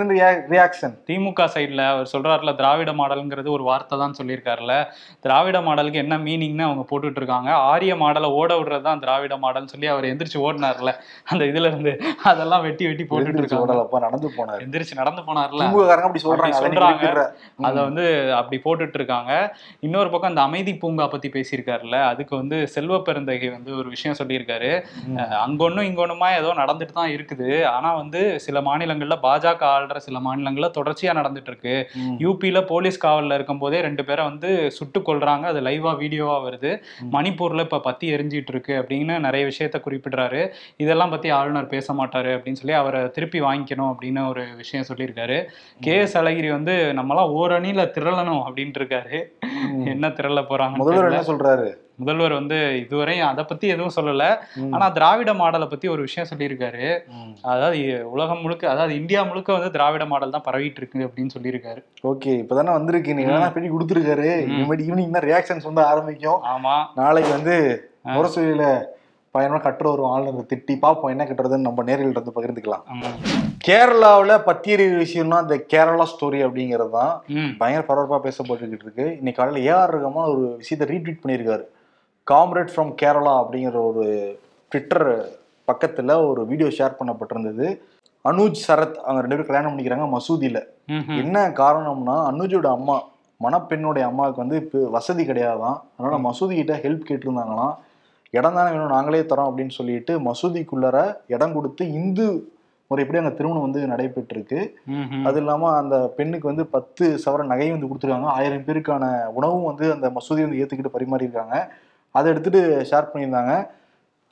ரியாக்ஷன் 0.53 0.95
திமுக 1.09 1.47
சைடுல 1.55 1.83
அவர் 1.93 2.11
சொல்றாருல 2.13 2.55
திராவிட 2.57 2.93
மாடல்ங்கிறது 2.93 3.49
ஒரு 3.51 3.63
வார்த்தை 3.63 3.99
தான் 3.99 4.17
சொல்லியிருக்காருல. 4.19 4.73
திராவிட 5.21 5.61
மாடலுக்கு 5.61 5.95
என்ன 5.95 6.19
மீனிங்னு 6.19 6.63
அவங்க 6.63 6.85
போட்டுட்டு 6.91 7.17
இருக்காங்க. 7.17 7.51
ஆரிய 7.71 7.95
மாடலை 7.95 8.31
ஓட 8.39 8.51
விடுறது 8.59 8.83
தான் 8.83 8.99
திராவிட 8.99 9.37
மாடல்னு 9.37 9.67
சொல்லி 9.67 9.87
அவர் 9.87 10.05
எந்திரிச்சு 10.05 10.39
ஓடினார்ல. 10.47 10.93
அந்த 11.25 11.45
இதுல 11.45 11.67
இருந்து 11.67 11.93
அதெல்லாம் 12.23 12.63
வெட்டி 12.63 12.87
வெட்டி 12.87 13.05
போட்டுட்டு 13.05 13.43
இருக்காங்க. 13.43 14.01
நடந்து 14.07 14.31
போனாரு. 14.39 14.63
எந்திரிச்சு 14.67 14.95
நடந்து 14.95 15.23
போனார்ல. 15.23 15.63
அப்படி 16.09 16.25
சொல்றாங்க 16.27 16.55
அதை 16.55 16.65
சொல்றாங்க. 16.67 17.05
வந்து 17.89 18.07
அப்படி 18.33 18.61
போட்டுட்டு 18.65 18.95
இருக்காங்க. 18.95 19.33
இன்னொரு 19.81 20.11
பக்கம் 20.11 20.29
அந்த 20.29 20.43
அமைதி 20.43 20.75
பூங்கா 20.75 21.07
பத்தி 21.07 21.29
பேசியிருக்காருல்ல 21.29 21.97
அதுக்கு 22.13 22.37
வந்து 22.37 22.69
செல்வ 22.69 23.03
பெருந்தகை 23.03 23.49
வந்து 23.49 23.77
ஒரு 23.77 23.89
விஷயம் 23.89 24.19
சொல்லியிருக்காரு. 24.23 24.73
ம். 25.09 25.17
அங்கொன்னும் 25.59 25.87
இங்கொன்னுமா 25.89 26.27
ஏதோ 26.41 26.51
நடந்துட்டு 26.59 26.95
தான் 26.99 27.13
இருக்குது. 27.15 27.49
ஆனா 27.67 27.89
வந்து 27.95 28.21
சில 28.45 28.61
மாநிலங்கள்ல 28.67 29.17
பாஜக 29.25 29.63
ஆள்ற 29.77 29.97
சில 30.05 30.19
மாநிலங்கள்ல 30.27 30.69
தொடர்ச்சியா 30.77 31.13
நடந்துட்டு 31.21 31.51
இருக்கு. 31.53 31.75
யூபியில 32.25 32.59
போலீஸ் 32.71 32.99
காவல்ல 33.05 33.39
இருக்கும் 33.39 33.63
போதே 33.63 33.79
ரெண்டு 33.87 34.03
பேரை 34.09 34.25
வந்து 34.29 34.51
சுட்டு 34.77 35.01
கொல்றாங்க. 35.09 35.47
அது 35.53 35.63
லைவா 35.69 35.95
வீடியோவா 36.03 36.37
வருது. 36.45 36.71
மணிப்பூர்ல 37.17 37.65
இப்ப 37.69 37.81
பத்தி 37.89 38.13
எரிஞ்சிட்டு 38.17 38.55
இருக்கு 38.55 38.75
அப்படின்னு 38.83 39.17
நிறைய 39.27 39.45
விஷயத்த 39.51 39.81
குறிப்பிடுறாரு. 39.87 40.43
இதெல்லாம் 40.85 41.13
பத்தி 41.17 41.31
ஆளுநர் 41.39 41.73
பேச 41.75 41.97
மாட்டாரு 42.03 42.33
அப்படின்னு 42.37 42.63
சொல்லி 42.63 42.79
அவரை 42.83 43.03
திருப்பி 43.19 43.41
வாங்கிக்கணும் 43.49 43.91
அப்படின்னு 43.93 44.23
ஒரு 44.29 44.45
விஷயம் 44.63 44.89
சொல்லியிருக்காரு. 44.93 45.41
கே 45.87 45.97
எஸ் 46.05 46.17
அழகிரி 46.23 46.53
வந்து 46.59 46.77
நம்மலாம் 47.01 47.35
ஓரணியில 47.41 47.91
திரளணும் 47.99 48.43
அப்படின்ட்டு 48.47 48.83
இருக்காரு. 48.83 49.19
என்ன 49.95 50.15
திரள 50.21 50.41
போறாங்க 50.53 50.83
முதல்வர் 50.85 51.11
என்ன 51.13 51.27
சொல்றாரு? 51.33 51.69
முதல்வர் 52.01 52.35
வந்து 52.39 52.59
இதுவரையும் 52.83 53.29
அதை 53.31 53.45
பத்தி 53.45 53.67
எதுவும் 53.75 53.95
சொல்லல. 53.97 54.25
ஆனா 54.75 54.89
திராவிட 54.99 55.33
மாடலை 55.41 55.69
பத்தி 55.71 55.87
ஒரு 55.95 56.03
விஷயம் 56.07 56.29
சொல்லியிருக்காரு. 56.33 56.85
அதாவது 57.53 57.79
உலகம் 58.15 58.43
முழுக்க 58.45 58.71
அதாவது 58.75 58.93
இந்தியா 59.01 59.23
முழுக்க 59.31 59.59
வந்து 59.59 59.75
திராவிட 59.77 60.07
மாடல் 60.13 60.37
தான் 60.37 60.47
பரவிட்டு 60.49 60.81
இருக்கு 60.83 61.01
அப்படின்னு 61.09 61.35
சொல்லியிருக்காரு. 61.37 61.83
ஓகே 62.13 62.35
இப்பதானே 62.43 62.77
வந்திருக்கு. 62.79 63.17
நீங்க 63.19 63.33
வேணா 63.35 63.51
பிடி 63.57 63.71
கொடுத்துருக்காரு. 63.73 64.31
இனிமேல் 64.53 64.85
ஈவினிங் 64.89 65.17
தான் 65.17 65.29
ரியாக்ஷன்ஸ் 65.31 65.69
வந்து 65.71 65.85
ஆரம்பிக்கும். 65.91 66.41
ஆமா. 66.55 66.77
நாளைக்கு 67.01 67.33
வந்து 67.39 67.57
முரசொலியில 68.15 68.65
பயணமா 69.35 69.59
கட்டுற 69.65 69.87
ஒரு 69.95 70.05
ஆளுநர் 70.11 70.47
திட்டி 70.51 70.75
பாப்போம் 70.83 71.13
என்ன 71.15 71.25
கட்டுறதுன்னு 71.29 71.67
நம்ம 71.67 71.83
நேரில் 71.89 72.13
இருந்து 72.13 72.35
பகிர்ந்துக்கலாம். 72.37 72.85
கேரளாவுல 73.67 74.33
பத்தியறி 74.47 74.85
விஷயம்னா 75.03 75.39
இந்த 75.45 75.57
கேரளா 75.73 76.07
ஸ்டோரி 76.13 76.39
அப்படிங்கிறது 76.47 76.93
தான் 76.99 77.13
பயங்கர 77.61 77.83
பரபரப்பா 77.89 78.19
பேசப்பட்டுக்கிட்டு 78.27 78.87
இருக்கு. 78.87 79.07
இன்னைக்கு 79.21 79.41
காலையில 79.41 79.65
ஏஆர் 79.71 79.93
ரகமான 79.97 80.31
ஒரு 80.35 80.45
விஷயத்தை 80.63 80.87
ரீட்வீட் 80.93 81.21
பண்ணியிருக்காரு. 81.25 81.67
காம்ரேட் 82.31 82.73
ஃப்ரம் 82.75 82.93
கேரளா 83.03 83.33
அப்படிங்கிற 83.43 83.77
ஒரு 83.91 84.05
ட்விட்டர் 84.73 85.09
பக்கத்துல 85.69 86.29
ஒரு 86.29 86.47
வீடியோ 86.47 86.69
ஷேர் 86.79 86.99
பண்ணப்பட்டிருந்தது. 86.99 87.67
அனுஜ் 88.25 88.59
சரத் 88.67 88.99
அவங்க 89.05 89.21
ரெண்டு 89.21 89.37
பேரும் 89.37 89.49
கல்யாணம் 89.51 89.73
பண்ணிக்கிறாங்க 89.73 90.07
மசூதியில. 90.15 90.59
என்ன 91.23 91.49
காரணம்னா 91.49 92.17
அனுஜோட 92.31 92.67
அம்மா 92.79 92.97
மணப்பெண்ணுடைய 93.41 94.05
அம்மாவுக்கு 94.11 94.43
வந்து 94.45 94.57
இப்போ 94.57 94.79
வசதி 94.97 95.25
கிடையாதான். 95.25 95.79
அதனால 95.97 96.19
மசூதி 96.29 96.55
கிட்ட 96.55 96.77
ஹெல்ப் 96.85 97.09
கேட்டிருந்தாங்களாம் 97.09 97.75
இடம் 98.31 98.55
தானே 98.55 98.71
வேணும் 98.71 98.95
நாங்களே 98.97 99.21
தரோம் 99.21 99.49
அப்படின்னு 99.51 99.75
சொல்லிட்டு 99.79 100.13
மசூதிக்குள்ளர 100.21 100.97
இடம் 101.27 101.53
கொடுத்து 101.53 101.85
இந்து 101.93 102.27
முறைப்படி 102.91 103.19
அங்க 103.19 103.33
திருமணம் 103.39 103.67
வந்து 103.67 103.81
நடைபெற்றிருக்கு. 103.93 104.61
அது 105.29 105.39
இல்லாம 105.39 105.71
அந்த 105.77 105.97
பெண்ணுக்கு 106.17 106.51
வந்து 106.51 106.67
பத்து 106.67 107.05
சவர 107.25 107.47
நகையும் 107.53 107.77
வந்து 107.77 107.91
கொடுத்துருக்காங்க. 107.91 108.31
ஆயிரம் 108.39 108.67
பேருக்கான 108.69 109.05
உணவும் 109.39 109.69
வந்து 109.71 109.87
அந்த 109.97 110.09
மசூதி 110.17 110.43
வந்து 110.47 110.61
ஏத்துக்கிட்டு 110.63 110.97
பரிமாறியிருக்காங்க. 110.97 111.57
அதை 112.19 112.31
எடுத்துட்டு 112.31 112.61
ஷேர் 112.91 113.09
பண்ணியிருந்தாங்க. 113.13 113.55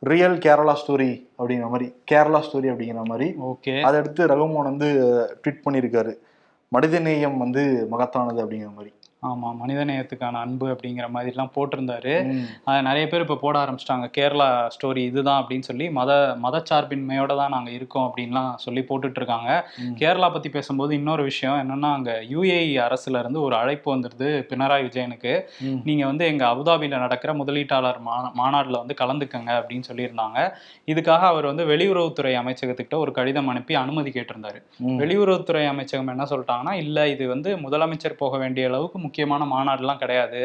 ரியல் 0.00 0.38
கேரளா 0.38 0.75
ஸ்டோரி 0.81 1.11
அப்படிங்கிற 1.38 1.69
மாதிரி. 1.69 1.87
கேரளா 2.11 2.40
ஸ்டோரி 2.47 2.71
அப்படிங்கிற 2.73 3.05
மாதிரி. 3.05 3.35
ஓகே. 3.45 3.75
அதை 3.81 3.99
எடுத்து 4.00 4.26
ரகுமான் 4.26 4.69
வந்து 4.71 4.88
ட்வீட் 5.43 5.64
பண்ணியிருக்காரு. 5.66 6.12
மனிதநேயம் 6.76 7.37
வந்து 7.37 7.88
மகத்தானது 7.93 8.40
அப்படிங்கிற 8.45 8.71
மாதிரி. 8.75 8.93
ஆமா 9.28 9.49
மனிதநேயத்துக்கான 9.61 10.40
அன்பு 10.45 10.66
அப்படிங்கிற 10.73 11.06
மாதிரி 11.14 11.33
எல்லாம் 11.35 11.52
போட்டிருந்தாரு. 11.56 12.14
அது 12.68 12.80
நிறைய 12.88 13.04
பேர் 13.11 13.25
இப்போ 13.25 13.37
போட 13.42 13.56
ஆரம்பிச்சிட்டாங்க 13.62 14.06
கேரளா 14.16 14.47
ஸ்டோரி 14.75 15.02
இதுதான் 15.11 15.40
அப்படின்னு 15.42 15.68
சொல்லி 15.71 15.87
மத 15.99 16.11
மதச்சார்பின்மையோட 16.45 17.33
தான் 17.40 17.54
நாங்கள் 17.56 17.76
இருக்கோம் 17.78 18.06
அப்படின்லாம் 18.09 18.50
சொல்லி 18.64 18.83
போட்டுட்டு 18.90 19.21
இருக்காங்க. 19.23 19.50
கேரளா 20.00 20.30
பற்றி 20.35 20.50
பேசும்போது 20.56 20.92
இன்னொரு 21.00 21.25
விஷயம் 21.30 21.59
என்னன்னா 21.62 21.90
அங்கே 21.99 22.16
யுஏஇ 22.33 22.59
அரசுல 22.87 23.21
இருந்து 23.23 23.40
ஒரு 23.47 23.56
அழைப்பு 23.61 23.88
வந்துருது 23.95 24.30
பினராயி 24.50 24.85
விஜயனுக்கு. 24.88 25.35
நீங்கள் 25.88 26.11
வந்து 26.11 26.25
எங்கள் 26.33 26.50
அபுதாபியில் 26.52 27.02
நடக்கிற 27.04 27.30
முதலீட்டாளர் 27.40 28.00
மா 28.09 28.16
மாநாட்டில் 28.40 28.80
வந்து 28.83 28.97
கலந்துக்கங்க 29.02 29.52
அப்படின்னு 29.61 29.88
சொல்லியிருந்தாங்க 29.90 30.38
இதுக்காக 30.88 31.23
அவர் 31.33 31.50
வந்து 31.50 31.64
வெளியுறவுத்துறை 31.73 32.35
அமைச்சகத்துக்கிட்ட 32.42 32.99
ஒரு 33.04 33.12
கடிதம் 33.18 33.50
அனுப்பி 33.52 33.75
அனுமதி 33.83 34.11
கேட்டிருந்தாரு. 34.16 34.59
வெளியுறவுத்துறை 35.02 35.64
அமைச்சகம் 35.73 36.12
என்ன 36.12 36.26
சொல்லிட்டாங்கன்னா 36.30 36.75
இல்லை 36.85 37.04
இது 37.14 37.25
வந்து 37.33 37.50
முதலமைச்சர் 37.64 38.21
போக 38.21 38.35
வேண்டிய 38.42 38.64
அளவுக்கு 38.71 38.99
முக்கியமான 39.16 39.44
மாநாடுலாம் 39.52 40.00
கிடையாது. 40.00 40.40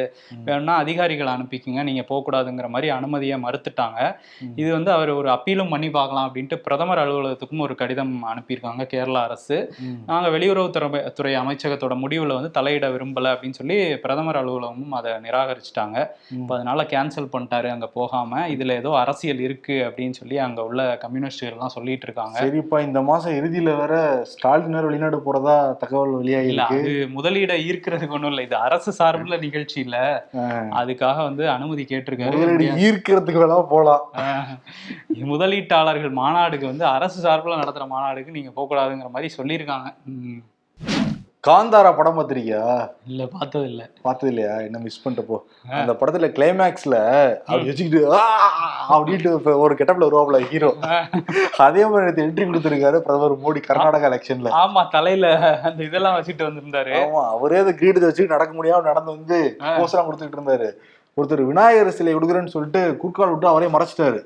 வேணும்னா 0.47 0.73
அதிகாரிகளை 0.83 1.31
அனுப்பிக்கிங்க. 1.37 1.81
நீங்கள் 1.87 2.05
போகக்கூடாதுங்கிற 2.09 2.67
மாதிரி 2.73 2.87
அனுமதியை 2.97 3.37
மறுத்துட்டாங்க. 3.45 3.99
இது 4.61 4.69
வந்து 4.75 4.91
அவர் 4.97 5.11
ஒரு 5.19 5.29
அப்பீலும் 5.33 5.71
பண்ணி 5.73 5.89
பார்க்கலாம் 5.97 6.27
அப்படின்ட்டு 6.27 6.57
பிரதமர் 6.67 7.01
அலுவலகத்துக்கும் 7.03 7.63
ஒரு 7.65 7.75
கடிதம் 7.81 8.13
அனுப்பியிருக்காங்க 8.33 8.83
கேரளா 8.93 9.21
அரசு. 9.29 9.57
நாங்கள் 10.11 10.33
வெளியுறவுத்துறை 10.35 11.01
துறை 11.17 11.33
அமைச்சகத்தோட 11.41 11.95
முடிவில் 12.03 12.35
வந்து 12.37 12.51
தலையிட 12.57 12.87
விரும்பலை 12.95 13.31
அப்படின்னு 13.33 13.59
சொல்லி 13.59 13.77
பிரதமர் 14.05 14.39
அலுவலகமும் 14.41 14.95
அதை 14.99 15.11
நிராகரிச்சிட்டாங்க. 15.25 15.97
இப்போ 16.39 16.55
அதனால 16.57 16.85
கேன்சல் 16.93 17.31
பண்ணிட்டாரு 17.35 17.69
அங்கே 17.73 17.89
போகாமல் 17.99 18.47
இதில் 18.55 18.77
ஏதோ 18.79 18.93
அரசியல் 19.03 19.43
இருக்கு 19.47 19.77
அப்படின்னு 19.89 20.17
சொல்லி 20.21 20.39
அங்கே 20.47 20.63
உள்ள 20.69 20.81
கம்யூனிஸ்டுகள்லாம் 21.03 21.75
சொல்லிட்டு 21.77 22.07
இருக்காங்க. 22.09 22.37
சரிப்பா 22.45 22.79
இந்த 22.87 23.01
மாசம் 23.11 23.37
இறுதியில 23.41 23.75
வேற 23.83 23.93
ஸ்டாலின் 24.33 24.77
வேற 24.79 24.85
வெளிநாடு 24.91 25.19
போறதா 25.27 25.57
தகவல் 25.83 26.09
இல்ல 26.13 26.19
வெளியாகிருக்கு 26.23 26.79
அது 26.81 26.95
முதலீட 27.17 27.53
ஈர்க்கிறதுக்கு 27.67 28.17
ஒண்ணும் 28.17 28.31
இல்ல. 28.33 28.43
இது 28.51 28.59
அரசு 28.67 28.91
நிகழ்ச்சி 29.41 29.77
இல்ல. 29.79 29.97
அதுக்காக 30.79 31.17
வந்து 31.27 31.43
அனுமதி 31.49 31.83
கேட்டிருக்காரு. 31.83 32.39
ஈர்க்கிறதுக்கு 32.85 33.41
வேணா 33.43 33.59
போலாம். 33.67 34.03
முதலீட்டாளர்கள் 35.31 36.17
மாநாடுக்கு 36.21 36.65
வந்து 36.65 36.85
அரசு 36.85 37.19
சார்புல 37.27 37.59
நடத்துற 37.61 37.85
மாநாடுக்கு 37.93 38.35
நீங்க 38.37 38.51
போக 38.51 38.67
கூடாதுங்கிற 38.71 39.09
மாதிரி 39.09 39.29
சொல்லியிருக்காங்க. 39.37 39.89
காந்தாரா 41.43 41.91
படம் 41.91 42.17
பார்த்திருக்கியா? 42.17 42.63
இல்ல 43.07 43.21
பார்த்தது 43.27 43.65
இல்ல. 43.69 43.83
பார்த்தது 44.01 44.29
இல்லையா 44.31 44.55
என்ன 44.65 44.79
மிஸ் 44.83 44.99
பண்ணிட்டு 45.03 45.23
போ. 45.29 45.37
அந்த 45.77 45.93
படத்துல 45.93 46.27
கிளைமேக்ஸ்ல 46.35 46.97
அப்படி 47.47 47.69
வச்சுக்கிட்டு! 47.69 48.01
அப்படின்ட்டு 48.91 49.31
ஒரு 49.63 49.73
கெட்டப்ல 49.79 50.07
வருவாப்ல 50.07 50.41
ஹீரோ 50.45 50.69
அதே 51.65 51.83
மாதிரி 51.85 52.05
நேத்து 52.07 52.25
என்ட்ரி 52.25 52.47
கொடுத்திருக்காரு 52.49 52.99
பிரதமர் 53.07 53.41
மோடி 53.43 53.61
கர்நாடகா 53.63 54.09
எலெக்ஷன்ல 54.11 54.53
ஆமா 54.61 54.83
தலையில 54.95 55.25
அந்த 55.67 55.81
இதெல்லாம் 55.89 56.17
வச்சுட்டு 56.17 56.47
வந்திருந்தாரு. 56.49 56.93
ஆமா 57.01 57.23
அவரே 57.33 57.61
அந்த 57.63 57.75
கிரீடத்தை 57.81 58.09
வச்சு 58.09 58.33
நடக்க 58.35 58.53
முடியாம 58.53 58.89
நடந்து 58.91 59.15
வந்து 59.17 59.39
போஸ்டரா 59.73 60.05
கொடுத்துட்டு 60.05 60.39
இருந்தாரு. 60.39 60.69
ஒருத்தர் 61.17 61.41
விநாயகர் 61.47 61.95
சிலை 61.95 62.11
கொடுக்குறேன்னு 62.13 62.53
சொல்லிட்டு 62.53 62.81
குறுக்கால் 62.99 63.31
விட்டு 63.31 63.47
அவரே 63.49 63.67
மறைச்சிட்டாரு. 63.73 64.19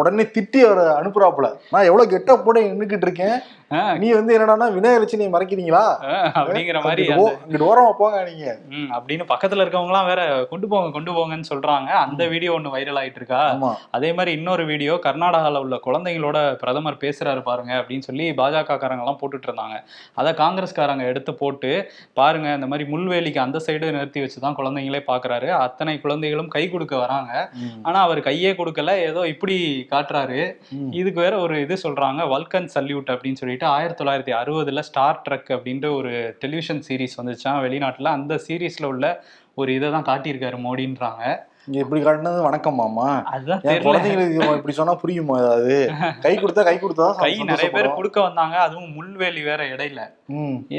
உடனே 0.00 0.24
திட்டி 0.34 0.60
அவரை 0.66 0.84
அனுப்புறாப்புல. 0.96 1.48
நான் 1.72 1.88
எவ்வளவு 1.88 2.12
கெட்ட 2.12 2.36
போட 2.38 2.56
நின்னுக்கிட்டு 2.64 3.06
இருக்கேன். 3.08 3.36
நீ 4.02 4.08
வந்து 4.18 4.32
என்னடான்னா 4.36 4.66
விநாயகர் 4.76 5.10
சிலையை 5.12 5.30
மறைக்கிறீங்களா? 5.34 5.82
அப்படிங்கிற 6.40 6.78
மாதிரி 6.86 7.04
ஓரமா 7.68 7.92
போங்க 8.00 8.18
நீங்க. 8.30 8.46
அப்படின்னு 8.96 9.24
பக்கத்துல 9.32 9.64
இருக்கவங்கலாம் 9.64 10.08
வேற 10.10 10.22
கொண்டு 10.52 10.66
போங்க 10.72 10.90
கொண்டு 10.96 11.12
போங்கன்னு 11.16 11.50
சொல்றாங்க. 11.52 11.90
அந்த 12.04 12.22
வீடியோ 12.32 12.52
ஒண்ணு 12.56 12.74
வைரல் 12.76 13.00
ஆயிட்டு 13.02 13.20
இருக்கா? 13.20 13.42
அதே 13.98 14.10
மாதிரி 14.18 14.32
இன்னொரு 14.38 14.66
வீடியோ 14.72 14.96
கர்நாடகாவில் 15.06 15.62
உள்ள 15.64 15.78
குழந்தைங்களோட 15.86 16.38
பிரதமர் 16.62 17.00
பேசுறாரு 17.04 17.42
பாருங்க 17.48 17.72
அப்படின்னு 17.80 18.06
சொல்லி 18.08 18.26
பாஜக 18.40 18.78
காரங்க 18.82 19.04
எல்லாம் 19.04 19.20
போட்டுட்டு 19.22 19.48
இருந்தாங்க. 19.50 19.76
அதை 20.20 20.32
காங்கிரஸ்காரங்க 20.42 21.04
எடுத்து 21.12 21.34
போட்டு 21.42 21.72
பாருங்க 22.20 22.48
இந்த 22.58 22.68
மாதிரி 22.72 22.86
முள்வேலிக்கு 22.92 23.40
அந்த 23.46 23.58
சைடு 23.66 23.92
நிறுத்தி 23.96 24.20
வச்சு 24.24 24.44
தான் 24.46 24.58
குழந்தைங்களே 24.60 25.02
பாக்குறாரு. 25.10 25.50
அத்தனை 25.66 25.96
குழந்தைகளும் 26.04 26.52
கை 26.56 26.64
கொடுக்க 26.74 26.94
வராங்க. 27.04 27.32
ஆனா 27.88 27.98
அவர் 28.06 28.20
கையே 28.28 28.52
கொடுக்கல 28.60 28.96
ஏதோ 29.08 29.22
இப்படி 29.34 29.56
காட்டுறாரு. 29.92 30.40
இதுக்கு 31.00 31.20
வேற 31.26 31.34
ஒரு 31.46 31.56
இது 31.66 31.74
சொல்றாங்க 31.86 32.22
வல்கன் 32.34 32.70
சல்யூட் 32.76 33.12
அப்படின்னு 33.14 33.40
சொல்லிட்டு 33.42 33.63
ஆயிரத்தி 33.66 34.04
தொள்ளாயிரத்தி 34.04 34.32
அறுபதுல 34.40 34.78
ஸ்டார் 34.78 35.22
ட்ரக் 35.28 35.50
அப்படின்ற 35.50 35.96
ஒரு 35.96 36.36
டெலிவிஷன் 36.38 36.82
சீரிஸ் 36.88 37.18
வந்துச்சான் 37.22 37.60
வெளிநாட்டில் 37.60 38.14
அந்த 38.16 38.40
சீரீஸில் 38.48 38.84
உள்ள 38.84 39.24
ஒரு 39.54 39.74
இதை 39.74 39.90
தான் 39.90 40.04
காட்டியிருக்காரு 40.04 40.58
மோடின்றாங்க. 40.66 41.24
இங்க 41.68 41.78
இப்படி 41.82 42.00
காட்டினது 42.04 42.40
வணக்கம் 42.46 42.78
மாமா. 42.80 43.06
அதுதான் 43.34 43.60
குழந்தைங்களுக்கு 43.84 44.56
இப்படி 44.56 44.74
சொன்னா 44.78 44.94
புரியுமா 45.02 45.36
ஏதாவது? 45.42 45.76
கை 46.24 46.32
கொடுத்தா 46.38 46.62
கை 46.68 46.74
கொடுத்தா 46.82 47.06
கை 47.20 47.30
நிறைய 47.50 47.68
பேர் 47.76 47.88
கொடுக்க 47.98 48.18
வந்தாங்க. 48.20 48.56
அதுவும் 48.64 48.90
முள்வேலி 48.96 49.42
வேற 49.44 49.60
இடையில. 49.74 50.00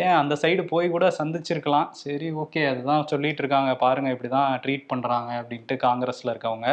ஏன் 0.01 0.13
அந்த 0.19 0.35
சைடு 0.41 0.63
போய் 0.73 0.89
கூட 0.95 1.07
சந்திச்சிருக்கலாம். 1.19 1.87
சரி 2.01 2.27
ஓகே 2.43 2.61
அதுதான் 2.71 3.07
சொல்லிட்டு 3.11 3.41
இருக்காங்க. 3.43 3.71
பாருங்க 3.75 4.11
இப்படிதான் 4.11 4.59
ட்ரீட் 4.65 4.85
பண்றாங்க 4.87 5.31
அப்படின்ட்டு 5.41 5.77
காங்கிரஸ்ல 5.85 6.33
இருக்கவங்க. 6.33 6.69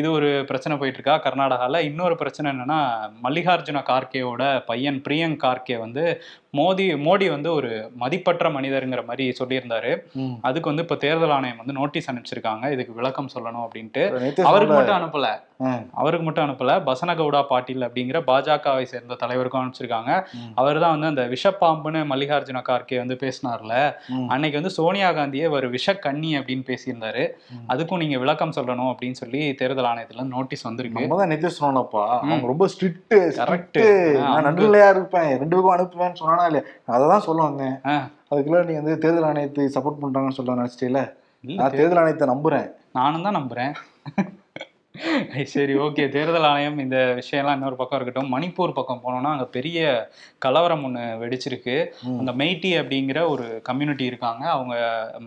இது 0.00 0.08
ஒரு 0.12 0.30
பிரச்சனை 0.46 0.78
போயிட்டு 0.78 1.00
இருக்கா 1.00 1.16
கர்நாடகால. 1.26 1.82
இன்னொரு 1.90 2.16
பிரச்சனை 2.22 2.52
என்னன்னா 2.52 2.80
மல்லிகார்ஜுன 3.26 3.84
கார்கேவோட 3.90 4.64
பையன் 4.66 5.02
பிரியங்க் 5.08 5.42
கார்கே 5.46 5.78
வந்து 5.84 6.06
மோடி 6.54 6.96
மோடி 6.98 7.30
வந்து 7.30 7.52
ஒரு 7.52 7.90
மதிப்பற்ற 7.96 8.48
மனிதருங்கிற 8.48 9.04
மாதிரி 9.04 9.34
சொல்லியிருந்தாரு. 9.44 9.98
அதுக்கு 10.42 10.68
வந்து 10.68 10.82
இப்ப 10.82 10.94
தேர்தல் 10.94 11.30
ஆணையம் 11.30 11.56
வந்து 11.56 11.72
நோட்டீஸ் 11.72 12.10
அனுப்பிச்சிருக்காங்க. 12.10 12.72
இதுக்கு 12.72 12.92
விளக்கம் 12.92 13.28
சொல்லணும் 13.34 13.68
அப்படின்ட்டு. 13.68 14.10
அவருக்கு 14.42 14.74
சொன்ன- 14.74 14.96
மட்டும் 14.96 14.96
அனுப்பல. 14.96 15.26
அவருக்கு 15.92 16.24
மட்டும் 16.24 16.48
அனுப்பல. 16.48 16.72
பசனகவுடா 16.72 17.44
பாட்டீல் 17.50 17.88
அப்படிங்கிற 17.88 18.22
பாஜகவை 18.26 18.82
சேர்ந்த 18.82 19.14
தலைவருக்கும் 19.14 19.60
அனுப்பிச்சிருக்காங்க. 19.60 20.24
அவர் 20.54 20.80
தான் 20.80 20.98
வந்து 20.98 21.06
அந்த 21.06 21.22
விஷப்பாம்புன்னு 21.22 22.04
மல்லிகார்ஜுன 22.04 22.62
கார்கே 22.68 22.96
வந்து 22.96 23.14
பேசினார்ல. 23.14 23.92
அன்னைக்கு 24.28 24.58
வந்து 24.58 24.74
சோனியா 24.74 25.10
காந்தியே 25.10 25.50
ஒரு 25.50 25.70
விஷக்கண்ணி 25.70 26.42
அப்படின்னு 26.42 26.62
பேசியிருந்தாரு. 26.62 27.28
அதுக்கும் 27.68 27.96
நீங்க 27.96 28.18
விளக்கம் 28.18 28.52
சொல்லணும் 28.56 28.94
அப்படின்னு 28.94 29.12
சொல்லி 29.12 29.54
தேர்தல் 29.54 29.84
ஆணையத்துல 29.84 30.22
நோட்டீஸ் 30.22 30.62
வந்திருக்கு. 30.62 31.06
நம்ம 31.06 31.16
தான் 31.16 31.30
நேத்தே 31.30 31.50
சொன்னோம்ப்பா 31.60 32.06
அவங்க 32.06 32.46
ரொம்ப 32.46 32.68
ஸ்ட்ரிக்ட் 32.80 33.30
ஆ, 34.20 34.40
நான். 34.40 34.44
நடுநிலையா 34.44 34.90
இருப்பேன். 34.90 35.38
ரெண்டு 35.38 35.62
பக்கம் 35.62 35.90
அனுப்புவேன்னு 35.90 36.43
இல்லையா? 36.50 36.66
அதை 36.94 37.04
தான் 37.12 37.26
சொல்ல 37.28 37.40
வந்தேன். 37.48 37.76
அதுக்குள்ள 38.30 38.60
நீ 38.70 38.74
வந்து 38.80 38.94
தேர்தல் 39.04 39.28
ஆணையத்தை 39.30 39.66
சப்போர்ட் 39.76 40.02
பண்றாங்கன்னு 40.04 40.38
சொல்ல 40.38 40.56
நினைச்சிட்டேல 40.60 40.88
இல்ல, 40.90 41.02
நான் 41.60 41.76
தேர்தல் 41.78 42.00
ஆணையத்தை 42.02 42.26
நம்புறேன். 42.34 42.68
நானும் 42.98 43.26
தான் 43.26 43.38
நம்புறேன். 43.40 43.74
சரி 45.44 45.74
ஓகே. 45.74 46.08
தேர்தல் 46.08 46.42
ஆணையம் 46.42 46.78
இந்த 46.78 47.18
விஷயம்லாம் 47.20 47.52
இன்னொரு 47.52 47.76
பக்கம் 47.76 48.00
இருக்கட்டும். 48.00 48.32
மணிப்பூர் 48.34 48.72
பக்கம் 48.72 49.00
போனோம்னா 49.04 49.22
அங்க 49.22 49.44
பெரிய 49.44 49.78
கலவரம் 50.38 50.84
ஒன்று 50.84 51.00
வெடிச்சிருக்கு. 51.00 51.86
அந்த 52.18 52.32
மெய்டி 52.32 52.70
அப்படிங்கிற 52.80 53.28
ஒரு 53.28 53.60
கம்யூனிட்டி 53.62 54.04
இருக்காங்க. 54.04 54.50
அவங்க 54.50 54.74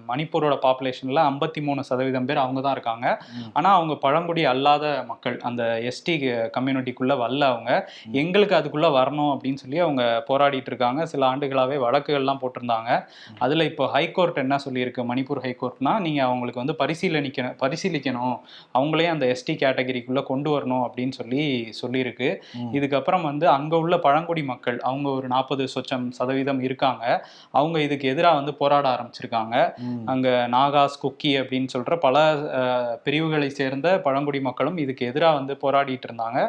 மணிப்பூரோட 0.07 0.57
பாப்புலேஷன்ல 0.61 1.21
ஐம்பத்தி 1.23 1.61
மூணு 1.61 1.83
சதவீதம் 1.83 2.25
பேர் 2.25 2.37
அவங்க 2.37 2.61
தான் 2.61 2.71
இருக்காங்க. 2.71 3.23
ம். 3.37 3.49
ஆனா 3.53 3.73
அவங்க 3.73 3.95
பழங்குடி 3.95 4.45
அல்லாத 4.45 5.03
மக்கள் 5.07 5.39
அந்த 5.39 5.79
எஸ்டி 5.81 6.15
கம்யூனிட்டிக்குள்ள 6.57 7.13
வரல 7.23 7.43
அவங்க. 7.43 7.89
எங்களுக்கு 8.11 8.55
அதுக்குள்ள 8.55 8.85
வரணும் 8.99 9.31
அப்படின்னு 9.33 9.53
சொல்லி 9.53 9.77
அவங்க 9.77 10.23
போராடிட்டு 10.27 10.65
இருக்காங்க. 10.65 11.05
சில 11.05 11.35
ஆண்டுகளாவே 11.35 11.77
வழக்குகள்லாம் 11.87 12.41
போட்டிருந்தாங்க. 12.41 13.05
அதுல 13.37 13.63
இப்போ 13.63 13.87
ஹைகோர்ட் 13.87 14.37
என்ன 14.37 14.55
சொல்லியிருக்கு? 14.69 15.03
மணிப்பூர் 15.13 15.45
ஹைகோர்ட்னா 15.45 15.99
நீங்க 15.99 16.23
அவங்களுக்கு 16.23 16.63
வந்து 16.65 16.77
பரிசீலனிக்கணும் 16.79 17.57
பரிசீலிக்கணும். 17.59 18.39
அவங்களையும் 18.73 19.09
அந்த 19.09 19.25
எஸ்டி 19.25 19.55
கேட்டகரிக்குள்ள 19.59 20.21
கொண்டு 20.23 20.49
வரணும் 20.51 20.83
அப்படின்னு 20.85 21.13
சொல்லி 21.13 21.43
சொல்லியிருக்கு. 21.79 22.29
இதுக்கப்புறம் 22.73 23.23
வந்து 23.23 23.45
அங்க 23.49 23.73
உள்ள 23.77 23.95
பழங்குடி 23.99 24.43
மக்கள் 24.47 24.77
அவங்க 24.83 25.07
ஒரு 25.11 25.27
நாற்பது 25.27 25.63
சொச்சம் 25.73 26.07
சதவீதம் 26.17 26.61
இருக்காங்க 26.63 27.03
அவங்க 27.53 27.77
இதுக்கு 27.81 28.07
எதிராக 28.09 28.39
வந்து 28.39 28.53
போராட 28.59 28.85
ஆரம்பிச்சிருக்காங்க. 28.93 29.55
அங்க 30.07 30.27
நாகாஸ் 30.53 31.01
குக்கி 31.01 31.31
அப்படின்னு 31.39 31.69
சொல்ற 31.73 31.95
பல 31.99 32.17
பிரிவுகளை 33.05 33.49
சேர்ந்த 33.53 33.75
பழங்குடி 34.05 34.39
மக்களும் 34.41 34.77
இதுக்கு 34.79 35.03
எதிராக 35.07 35.37
வந்து 35.37 35.53
போராடிட்டு 35.61 36.07
இருந்தாங்க 36.07 36.39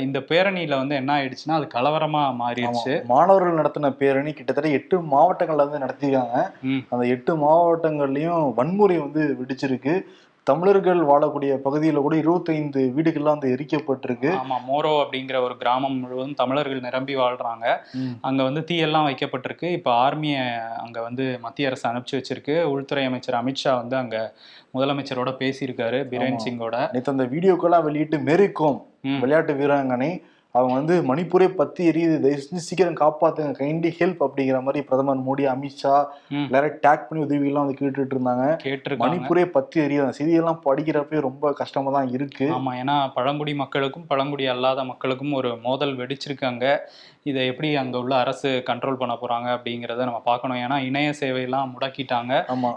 இந்த 0.00 0.18
பேரணியில 0.28 0.76
வந்து 0.76 0.94
என்ன 0.96 1.10
ஆயிடுச்சுன்னா 1.16 1.58
அது 1.58 1.68
கலவரமா 1.74 2.22
மாறிடுச்சு. 2.40 2.94
மாணவர்கள் 3.10 3.58
நடத்தின 3.58 3.90
பேரணி 3.98 4.32
கிட்டத்தட்ட 4.34 4.70
எட்டு 4.76 4.96
மாவட்டங்கள்ல 5.10 5.66
வந்து 5.66 5.82
நடத்திருக்காங்க 5.82 6.36
ம். 6.66 6.82
அந்த 6.90 7.04
எட்டு 7.14 7.32
மாவட்டங்கள்லயும் 7.42 8.24
வன்முறை 8.56 8.96
வந்து 8.98 9.22
வெடிச்சிருக்கு 9.40 9.94
தமிழர்கள் 10.46 11.00
வாழக்கூடிய 11.08 11.52
பகுதியில 11.64 12.00
கூட 12.02 12.14
இருபத்தைந்து 12.16 12.82
வீடுகள்லாம் 12.96 13.36
வந்து 13.36 13.52
எரிக்கப்பட்டிருக்கு 13.54 14.30
ஆமா 14.36 14.56
மோரோ 14.66 14.92
அப்படிங்கிற 15.02 15.36
ஒரு 15.42 15.54
கிராமம் 15.56 15.96
முழுவதும் 15.98 16.36
தமிழர்கள் 16.36 16.84
நிரம்பி 16.84 17.14
வாழ்றாங்க. 17.16 17.64
அங்க 18.22 18.40
வந்து 18.42 18.62
தீயெல்லாம் 18.68 19.08
வைக்கப்பட்டிருக்கு 19.08 19.70
இப்ப 19.70 19.90
ஆர்மியை 20.04 20.44
அங்க 20.84 21.00
வந்து 21.02 21.26
மத்திய 21.42 21.70
அரசு 21.70 21.84
அனுப்பிச்சு 21.90 22.18
வச்சிருக்கு 22.18 22.56
உள்துறை 22.72 23.04
அமைச்சர் 23.06 23.40
அமித்ஷா 23.40 23.74
வந்து 23.74 23.96
அங்க 23.96 24.16
முதலமைச்சரோட 24.74 25.32
பேசியிருக்காரு 25.40 26.00
பிரேன். 26.12 26.40
சிங்கோட 26.44 26.76
நேத்து 26.92 27.14
அந்த 27.14 27.26
வீடியோக்கெல்லாம் 27.32 27.86
வெளியிட்டு 27.86 28.18
மேரிகோம் 28.26 28.80
ம். 29.04 29.20
விளையாட்டு 29.20 29.54
வீராங்கனை 29.54 30.10
அவங்க 30.56 30.74
வந்து 30.80 30.94
மணிப்பூரே 31.08 31.48
பத்தி 31.60 31.82
எரியுது. 31.88 32.16
தயவு 32.20 32.42
செஞ்சு 32.44 32.66
சீக்கிரம் 32.68 33.00
காப்பாத்துங்க. 33.00 33.52
கைண்டி 33.52 33.90
ஹெல்ப் 33.98 34.22
அப்படிங்கிற 34.26 34.58
மாதிரி 34.62 34.80
பிரதமர் 34.84 35.24
மோடி 35.26 35.44
அமித்ஷா. 35.52 35.94
எல்லாரும் 36.44 36.78
டேக் 36.86 37.06
பண்ணி 37.08 37.24
உதவி 37.24 37.46
எல்லாம் 37.46 37.66
வந்து 37.66 37.80
கேட்டுட்டு 37.80 38.14
இருந்தாங்க. 38.14 38.46
மணிப்பூரே 39.04 39.44
பத்தி 39.56 39.80
எரியுது. 39.80 40.04
அந்த 40.06 40.16
செய்தியெல்லாம் 40.20 40.62
படிக்கிறப்பே 40.64 41.20
ரொம்ப 41.20 41.52
கஷ்டமா 41.52 41.92
தான் 41.92 42.08
இருக்கு. 42.08 42.48
ஆமா 42.58 42.72
ஏன்னா 42.82 42.96
பழங்குடி 43.14 43.54
மக்களுக்கும் 43.54 44.06
பழங்குடி 44.06 44.46
அல்லாத 44.46 44.84
மக்களுக்கும் 44.84 45.32
ஒரு 45.32 45.52
மோதல் 45.62 45.94
வெடிச்சிருக்காங்க. 45.96 46.64
இதை 47.30 47.42
எப்படி 47.50 47.68
அங்க 47.80 47.96
உள்ள 48.02 48.14
அரசு 48.22 48.48
கண்ட்ரோல் 48.66 48.98
பண்ண 49.00 49.14
போறாங்க 49.20 49.48
அப்படிங்கிறத 49.54 50.02
நம்ம 50.08 50.20
பார்க்கணும். 50.28 50.58
ஏன்னா 50.64 50.76
இணைய 50.88 51.08
சேவையெல்லாம் 51.20 51.72
முடக்கிட்டாங்க. 51.74 52.32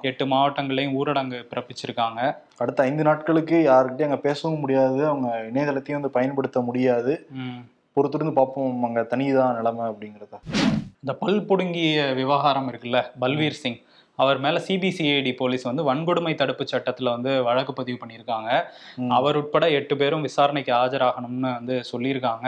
எட்டு 0.09 0.25
மாவட்டங்களையும் 0.25 0.95
ஊரடங்கு 0.99 1.39
பிறப்பிச்சிருக்காங்க. 1.51 2.21
அடுத்த 2.63 2.79
ஐந்து 2.89 3.03
நாட்களுக்கு 3.09 3.57
யாருக்கிட்டையும் 3.67 4.09
அங்க 4.09 4.21
பேசவும் 4.27 4.63
முடியாது. 4.63 4.99
அவங்க 5.09 5.29
இணையதளத்தையும் 5.49 5.99
வந்து 5.99 6.15
பயன்படுத்த 6.17 6.61
முடியாது. 6.69 7.13
பொறுத்திருந்து 7.97 8.33
பார்ப்போம். 8.39 8.81
அங்க 8.89 9.03
தனிதான் 9.13 9.55
நிலைமை 9.59 9.85
அப்படிங்கிறத. 9.91 10.35
இந்த 11.03 11.13
பல் 11.21 11.39
புடுங்கிய 11.49 11.99
விவகாரம் 12.21 12.67
இருக்குல்ல 12.71 12.99
பல்வீர் 13.21 13.61
சிங். 13.61 13.79
அவர் 14.19 14.39
மேல 14.43 14.57
சிபிசிஐடி 14.67 15.31
போலீஸ் 15.41 15.63
வந்து 15.67 15.83
வன்கொடுமை 15.89 16.31
தடுப்பு 16.39 16.63
சட்டத்துல 16.71 17.11
வந்து 17.15 17.31
வழக்கு 17.43 17.73
பதிவு 17.73 17.97
பண்ணியிருக்காங்க. 18.01 18.49
அவர் 19.17 19.37
உட்பட 19.41 19.65
எட்டு 19.77 19.95
பேரும் 20.01 20.25
விசாரணைக்கு 20.27 20.73
ஆஜராகணும்னு 20.81 21.49
வந்து 21.59 21.75
சொல்லியிருக்காங்க. 21.91 22.47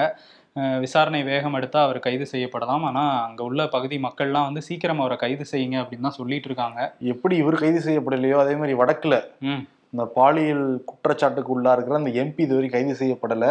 விசாரணை 0.84 1.20
வேகம் 1.29 1.55
எடுத்தா 1.58 1.79
அவர் 1.88 2.00
கைது 2.05 2.25
செய்யப்படலாம். 2.31 2.86
ஆனா 2.89 3.03
அங்க 3.27 3.41
உள்ள 3.50 3.62
பகுதி 3.75 3.98
மக்கள்லாம் 4.05 4.48
வந்து 4.48 4.62
சீக்கிரம் 4.67 5.01
அவரை 5.03 5.17
கைது 5.22 5.46
செய்யுங்க 5.51 5.77
அப்படின்னு 5.81 6.08
தான் 6.08 6.20
சொல்லிட்டு 6.20 6.50
இருக்காங்க. 6.50 6.79
எப்படி 7.13 7.36
இவர் 7.43 7.62
கைது 7.63 7.79
செய்யப்படலையோ 7.88 8.39
அதே 8.43 8.55
மாதிரி 8.62 8.75
வடக்குல 8.81 9.17
இந்த 9.93 10.03
பாலியல் 10.17 10.65
குற்றச்சாட்டுக்கு 10.89 11.53
உள்ளா 11.55 11.72
இருக்கிற 11.75 11.98
அந்த 12.01 12.12
எம்பி 12.24 12.43
இதுவரை 12.48 12.67
கைது 12.75 12.93
செய்யப்படல. 13.01 13.46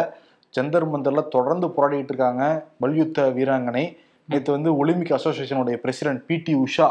ஜந்தர் 0.55 0.87
மந்தர்ல 0.93 1.23
தொடர்ந்து 1.35 1.67
போராடிட்டு 1.75 2.13
இருக்காங்க 2.13 2.45
மல்யுத்த 2.83 3.27
வீராங்கனை. 3.37 3.85
நேற்று 4.29 4.51
வந்து 4.57 4.71
ஒலிம்பிக் 4.81 5.17
அசோசியேஷனுடைய 5.17 5.77
பிரசிடென்ட் 5.83 6.23
பிடி 6.29 6.53
உஷா 6.65 6.89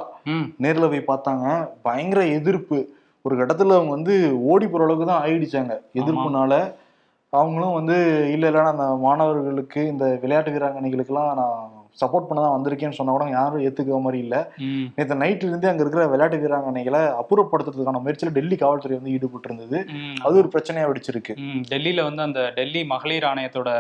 நேர்ல 0.64 0.88
போய் 0.92 1.10
பார்த்தாங்க. 1.10 1.46
பயங்கர 1.88 2.22
எதிர்ப்பு. 2.38 2.78
ஒரு 3.26 3.34
கட்டத்துல 3.40 3.78
அவங்க 3.78 3.92
வந்து 3.98 4.14
ஓடி 4.52 4.66
போற 4.68 4.84
அளவுக்கு 4.86 5.08
தான் 5.12 5.24
ஆயிடுச்சாங்க. 5.26 5.74
எதிர்ப்புனால 6.00 6.54
அவங்களும் 7.34 7.76
வந்து 7.76 7.96
இல்ல 8.34 8.46
இல்லைன்னா 8.48 8.72
அந்த 8.72 8.86
மாணவர்களுக்கு 9.04 9.82
இந்த 9.88 10.06
விளையாட்டு 10.22 10.54
வீராங்கனைகளுக்கெல்லாம் 10.54 11.36
நான் 11.40 11.58
சப்போர்ட் 12.00 12.28
பண்ண 12.28 12.40
தான் 12.42 12.56
வந்திருக்கேன்னு 12.56 12.98
சொன்னா 12.98 13.14
கூட 13.16 13.26
யாரும் 13.32 13.64
ஏத்துக்கிற 13.66 13.98
மாதிரி 14.04 14.20
இல்ல. 14.26 14.36
நேற்று 14.98 15.16
நைட்ல 15.22 15.50
இருந்தே 15.50 15.70
அங்க 15.70 15.84
இருக்கிற 15.84 16.04
விளையாட்டு 16.08 16.38
வீராங்கனைகளை 16.38 17.02
அப்புறப்படுத்துறதுக்கான 17.20 18.02
முயற்சியில 18.04 18.34
டெல்லி 18.38 18.58
காவல்துறை 18.58 18.98
வந்து 18.98 19.14
ஈடுபட்டு 19.16 19.50
இருந்தது 19.50 19.78
அது 20.22 20.40
ஒரு 20.42 20.50
பிரச்சனையா 20.54 20.90
வெடிச்சிருக்கு. 20.90 21.34
டெல்லியில 21.72 22.04
வந்து 22.04 22.22
அந்த 22.22 22.42
டெல்லி 22.58 22.84
மகளிர் 22.94 23.28
ஆணையத்தோட 23.30 23.72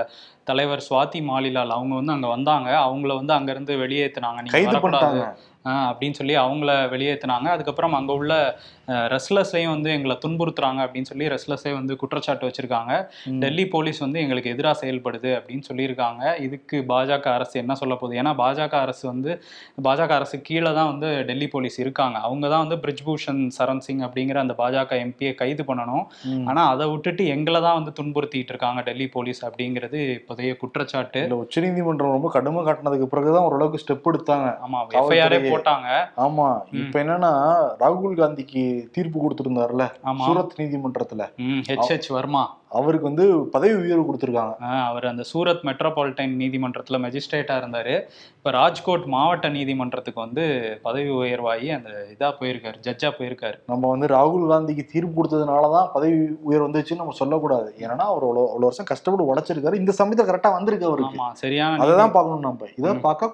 தலைவர் 0.43 0.85
சுவாதி 0.87 1.21
மாலிலால் 1.23 1.75
அவங்க 1.75 1.93
வந்து 1.95 2.15
அங்க 2.15 2.27
வந்தாங்க. 2.27 2.69
அவங்கள 2.85 3.13
வந்து 3.15 3.33
அங்க 3.33 3.51
இருந்து 3.51 3.75
வெளியேத்துனாங்க. 3.83 4.41
நீங்க 4.41 4.55
கைது 4.57 4.83
பண்ணிட்டாங்க. 4.85 5.25
அப்படின்னு 5.65 6.11
சொல்லி 6.11 6.37
அவங்கள 6.37 6.89
வெளியேத்துனாங்க 6.89 7.47
அதுக்கப்புறம் 7.47 7.93
அங்க 7.93 8.13
உள்ள 8.13 8.59
ரெஸ்லர்ஸையும் 8.87 9.69
வந்து 9.69 9.91
எங்களை 9.91 10.17
துன்புறுத்துறாங்க 10.25 10.85
அப்படின்னு 10.85 11.01
சொல்லி 11.01 11.27
ரெஸ்லர்ஸே 11.27 11.73
வந்து 11.73 11.95
குற்றச்சாட்டு 11.95 12.47
வச்சிருக்காங்க. 12.47 13.07
டெல்லி 13.39 13.67
போலீஸ் 13.67 13.97
வந்து 13.97 14.19
எங்களுக்கு 14.19 14.49
எதிராக 14.49 14.85
செயல்படுது 14.85 15.41
அப்படின்னு 15.41 15.61
சொல்லியிருக்காங்க. 15.73 16.41
இதுக்கு 16.41 16.83
பாஜக 16.89 17.21
அரசு 17.21 17.59
என்ன 17.59 17.75
சொல்ல 17.75 17.95
போகுது? 17.95 18.21
ஏன்னா 18.21 18.25
பாஜக 18.25 18.71
அரசு 18.71 19.07
வந்து 19.07 19.43
பாஜக 19.83 20.09
அரசு 20.09 20.41
கீழே 20.41 20.73
தான் 20.73 20.85
வந்து 20.85 21.23
டெல்லி 21.23 21.47
போலீஸ் 21.47 21.79
இருக்காங்க. 21.79 22.17
அவங்க 22.17 22.49
தான் 22.49 22.67
வந்து 22.67 22.87
பிரிஜ்பூஷன் 22.87 23.49
சரண் 23.59 23.77
சிங் 23.77 23.99
அப்படிங்கிற 23.99 24.37
அந்த 24.37 24.53
பாஜக 24.57 24.93
எம்பியை 24.93 25.35
கைது 25.35 25.63
பண்ணணும். 25.63 26.05
ம். 26.23 26.47
ஆனா 26.47 26.69
அதை 26.69 26.87
விட்டுட்டு 26.87 27.27
எங்களை 27.27 27.61
தான் 27.61 27.83
வந்து 27.83 28.03
துன்புறுத்திட்டு 28.03 28.49
இருக்காங்க 28.49 28.81
டெல்லி 28.81 29.07
போலீஸ் 29.07 29.45
அப்படிங்கிறது 29.45 30.19
இப்போதைய 30.19 30.57
குற்றச்சாட்டு. 30.57 31.37
உச்சநீதிமன்றம் 31.37 32.11
ரொம்ப 32.11 32.29
கடுமை 32.29 32.63
காட்டினதுக்கு 32.63 33.05
பிறகுதான் 33.05 33.43
ஓரளவுக்கு 33.43 33.93
ஸ்டெப் 33.93 34.07
எடுத்தாங்க. 34.13 34.31
ஆமா 34.31 34.87
காவல்துறை- 34.87 35.07
எஃப்ஐஆரே 35.09 35.47
போட்டாங்க. 35.51 35.89
ஆமா 36.17 36.47
இப்ப 36.71 37.03
என்னன்னா 37.03 37.31
ராகுல் 37.79 38.19
காந்திக்கு 38.21 38.89
தீர்ப்பு 38.91 39.19
கொடுத்திருந்தாருல 39.23 39.91
சூரத் 40.27 40.57
நீதிமன்றத்துல. 40.57 41.35
ம் 41.35 41.59
ஹெச்ஹெச் 41.67 42.09
வர்மா. 42.09 42.57
அவருக்கு 42.69 43.05
வந்து 43.05 43.25
பதவி 43.45 43.83
உயர்வு 43.83 44.03
கொடுத்திருக்காங்க. 44.09 44.55
அவர் 44.59 45.05
அந்த 45.05 45.23
சூரத் 45.33 45.63
மெட்ரோபாலிட்டன் 45.63 46.33
நீதிமன்றத்துல 46.41 46.97
மெஜிஸ்ட்ரேட்டா 47.05 47.55
இருந்தாரு. 47.61 48.01
இப்ப 48.37 48.51
ராஜ்கோட் 48.51 49.05
மாவட்ட 49.05 49.49
நீதிமன்றத்துக்கு 49.49 50.19
வந்து 50.19 50.43
பதவி 50.81 51.09
உயர்வாகி 51.09 51.69
அந்த 51.69 51.89
இதா 52.13 52.29
போயிருக்காரு 52.39 52.75
ஜட்ஜா 52.81 53.11
போயிருக்காரு. 53.19 53.53
நம்ம 53.67 53.89
வந்து 53.89 54.07
ராகுல் 54.07 54.51
காந்திக்கு 54.51 54.85
தீர்ப்பு 54.85 55.23
கொடுத்ததுனாலதான் 55.23 55.89
பதவி 55.93 56.19
உயர் 56.41 56.63
வந்துச்சுன்னு 56.63 56.95
நம்ம 56.95 57.11
சொல்லக்கூடாது. 57.11 57.75
ஏன்னா 57.77 58.03
அவர் 58.11 58.23
அவ்வளவு 58.23 58.39
அவ்வளவு 58.39 58.59
வருஷம் 58.59 58.85
கஷ்டப்பட்டு 58.85 59.31
உழைச்சிருக்காரு. 59.31 59.73
இந்த 59.73 59.93
சமயத்துல 59.97 60.27
கரெக்டா 60.27 60.51
வந்திருக்கு 60.51 60.85
அவருக்கு. 60.85 61.17
சரியான 61.33 61.85
அததான் 61.85 62.11
பார்க்கணும் 62.11 62.39
நம்ம. 62.39 62.67
இதை 62.75 62.93
பார்க்க 62.93 63.27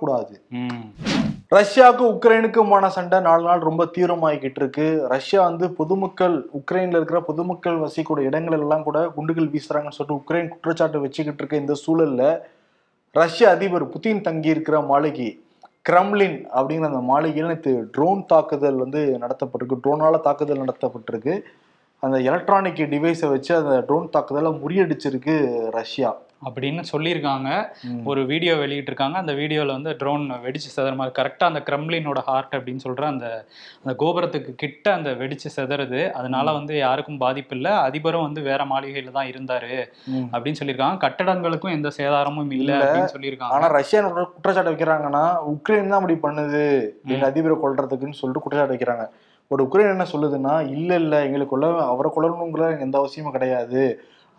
ரஷ்யாவுக்கும் 1.52 2.14
உக்ரைனுக்குமான 2.14 2.88
சண்டை 2.88 3.20
நாலு 3.20 3.44
நாள் 3.44 3.60
ரொம்ப 3.60 3.86
தீவிரமாகிக்கிட்டு 3.86 4.56
இருக்கு 4.56 4.86
ரஷ்யா 5.08 5.44
வந்து 5.44 5.72
பொதுமக்கள் 5.72 6.50
உக்ரைன்ல 6.60 6.96
இருக்கிற 6.96 7.22
பொதுமக்கள் 7.22 7.78
வசிக்கூடிய 7.78 8.30
இடங்கள் 8.30 8.60
எல்லாம் 8.60 8.84
கூட 8.84 9.08
குண்டுகள் 9.08 9.50
வீசுறாங்கன்னு 9.54 9.98
சொல்லிட்டு 9.98 10.18
உக்ரைன் 10.22 10.50
குற்றச்சாட்டு 10.50 11.00
வச்சுக்கிட்டு 11.00 11.38
இருக்க 11.38 11.56
இந்த 11.56 11.76
சூழல்ல 11.86 12.24
ரஷ்ய 13.16 13.50
அதிபர் 13.50 13.86
புதின் 13.90 14.22
தங்கி 14.22 14.50
இருக்கிற 14.50 14.80
மாளிகை 14.82 15.30
கிரம்லின் 15.90 16.38
அப்படிங்கிற 16.58 16.86
அந்த 16.86 17.04
மாளிகையில் 17.12 17.48
நேற்று 17.48 17.90
ட்ரோன் 17.92 18.26
தாக்குதல் 18.26 18.76
வந்து 18.76 19.18
நடத்தப்பட்டிருக்கு. 19.22 19.78
ட்ரோனால 19.84 20.22
தாக்குதல் 20.22 20.64
நடத்தப்பட்டிருக்கு. 20.64 21.42
அந்த 22.00 22.18
எலக்ட்ரானிக் 22.20 22.82
டிவைஸை 22.94 23.30
வச்சு 23.30 23.56
அந்த 23.56 23.82
ட்ரோன் 23.82 24.10
தாக்குதலை 24.10 24.52
முறியடிச்சிருக்கு 24.52 25.36
ரஷ்யா. 25.70 26.10
அப்படின்னு 26.46 26.82
சொல்லியிருக்காங்க. 26.92 27.50
ஒரு 28.04 28.22
வீடியோ 28.26 28.54
வெளியிட்டிருக்காங்க. 28.56 29.18
அந்த 29.24 29.34
வீடியோவில் 29.34 29.74
வந்து 29.78 29.92
ட்ரோன் 29.96 30.26
வெடிச்சு 30.46 30.70
செதற 30.76 30.96
மாதிரி 30.96 31.16
கரெக்டாக 31.20 31.52
அந்த 31.52 31.62
கிரம்லினோட 31.70 32.22
ஹார்ட் 32.30 32.56
அப்படின்னு 32.58 32.84
சொல்ற 32.86 33.06
அந்த 33.14 33.28
அந்த 33.82 33.94
கோபுரத்துக்கு 34.02 34.52
கிட்ட 34.56 34.94
அந்த 34.94 35.10
வெடிச்சு 35.22 35.50
செதறுது. 35.58 36.02
அதனால 36.12 36.54
வந்து 36.54 36.78
யாருக்கும் 36.78 37.18
பாதிப்பு 37.18 37.56
இல்லை 37.56 37.72
அதிபரும் 37.88 38.28
வந்து 38.28 38.42
வேற 38.42 38.66
மாளிகையில 38.66 39.12
தான் 39.12 39.32
இருந்தாரு. 39.34 39.76
அப்படின்னு 40.34 40.60
சொல்லியிருக்காங்க. 40.62 40.98
கட்டடங்களுக்கும் 41.06 41.76
எந்த 41.78 41.92
சேதாரமும் 42.00 42.52
இல்லை. 42.52 42.76
அப்படின்னு 42.78 43.14
சொல்லியிருக்காங்க. 43.16 43.56
ஆனா 43.58 43.68
ரஷ்யா 43.68 44.02
குற்றச்சாட்டு 44.08 44.74
வைக்கிறாங்கன்னா 44.74 45.24
உக்ரைன் 45.54 45.92
தான் 45.92 46.00
அப்படி 46.02 46.18
பண்ணுது. 46.28 46.64
எங்க 47.14 47.32
அதிபரை 47.32 47.58
கொல்றதுக்குன்னு 47.64 48.20
சொல்லிட்டு 48.22 48.44
குற்றச்சாட்டு 48.44 48.76
வைக்கிறாங்க. 48.76 49.06
ஒரு 49.52 49.64
உக்ரைன் 49.64 49.94
என்ன 49.94 50.06
சொல்லுதுன்னா 50.12 50.54
இல்ல 50.76 50.96
இல்ல 50.96 51.16
எங்களுக்கு 51.26 51.54
கொல்ல 51.54 51.68
அவரை 51.92 52.10
கொல்லணுங்கிற 52.14 52.68
எந்த 52.86 52.96
அவசியமும் 52.98 53.36
கிடையாது. 53.36 53.84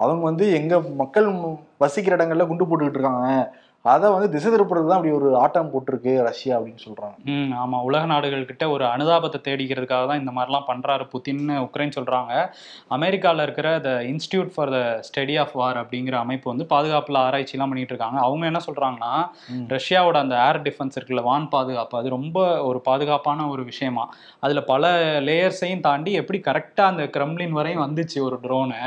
அவங்க 0.01 0.23
வந்து 0.25 0.47
எங்க 0.53 0.75
மக்கள் 0.95 1.29
வசிக்கிற 1.79 2.17
இடங்கள்ல 2.17 2.47
குண்டு 2.47 2.65
போட்டுக்கிட்டு 2.65 2.99
இருக்காங்க. 2.99 3.27
அதை 3.93 4.07
வந்து 4.11 4.29
திசை 4.31 4.49
திருப்புறது 4.51 4.87
தான் 4.89 4.99
அப்படி 4.99 5.13
ஒரு 5.17 5.29
ஆட்டம் 5.37 5.71
போட்டிருக்கு 5.73 6.13
ரஷ்யா 6.29 6.55
அப்படின்னு 6.59 6.83
சொல்றாங்க. 6.85 7.17
ம் 7.33 7.53
ஆமா. 7.63 7.79
உலக 7.89 8.05
நாடுகள் 8.07 8.47
கிட்ட 8.47 8.65
ஒரு 8.71 8.85
அனுதாபத்தை 8.85 9.39
தேடிக்கிறதுக்காக 9.49 10.07
தான் 10.07 10.21
இந்த 10.21 10.33
மாதிரிலாம் 10.37 10.67
பண்றாரு 10.69 11.05
புத்தின்னு 11.13 11.57
உக்ரைன் 11.67 11.95
சொல்றாங்க. 11.97 12.33
அமெரிக்கால 12.91 13.43
இருக்கிற 13.43 13.69
the 13.79 13.91
institute 14.11 14.51
for 14.55 14.73
the 14.77 14.79
study 15.09 15.37
of 15.39 15.55
war 15.55 15.79
அப்படிங்கிற 15.83 16.17
அமைப்பு 16.19 16.49
வந்து 16.53 16.67
பாதுகாப்புல 16.75 17.21
ஆராய்ச்சிலாம் 17.27 17.73
பண்ணிட்டு 17.73 17.95
இருக்காங்க. 17.95 18.21
அவங்க 18.21 18.47
என்ன 18.47 18.63
சொல்றாங்கன்னா. 18.69 19.13
ரஷ்யாவோட 19.77 20.17
அந்த 20.19 20.37
ஏர் 20.47 20.61
டிஃபென்ஸ் 20.63 20.97
இருக்குல்ல 20.99 21.23
வான் 21.23 21.49
பாதுகாப்பு 21.49 22.01
அது 22.01 22.15
ரொம்ப 22.17 22.37
ஒரு 22.63 22.81
பாதுகாப்பான 22.81 23.49
ஒரு 23.49 23.65
விஷயமா. 23.65 24.07
அதுல 24.41 24.61
பல 24.73 24.83
லேயர்ஸையும் 25.29 25.87
தாண்டி 25.89 26.13
எப்படி 26.23 26.41
கரெக்டா 26.49 26.87
அந்த 26.87 27.05
கிரெம்லின் 27.17 27.57
வரையும் 27.61 27.85
வந்துச்சு 27.87 28.19
ஒரு 28.21 28.39
ட்ரோனு 28.43 28.81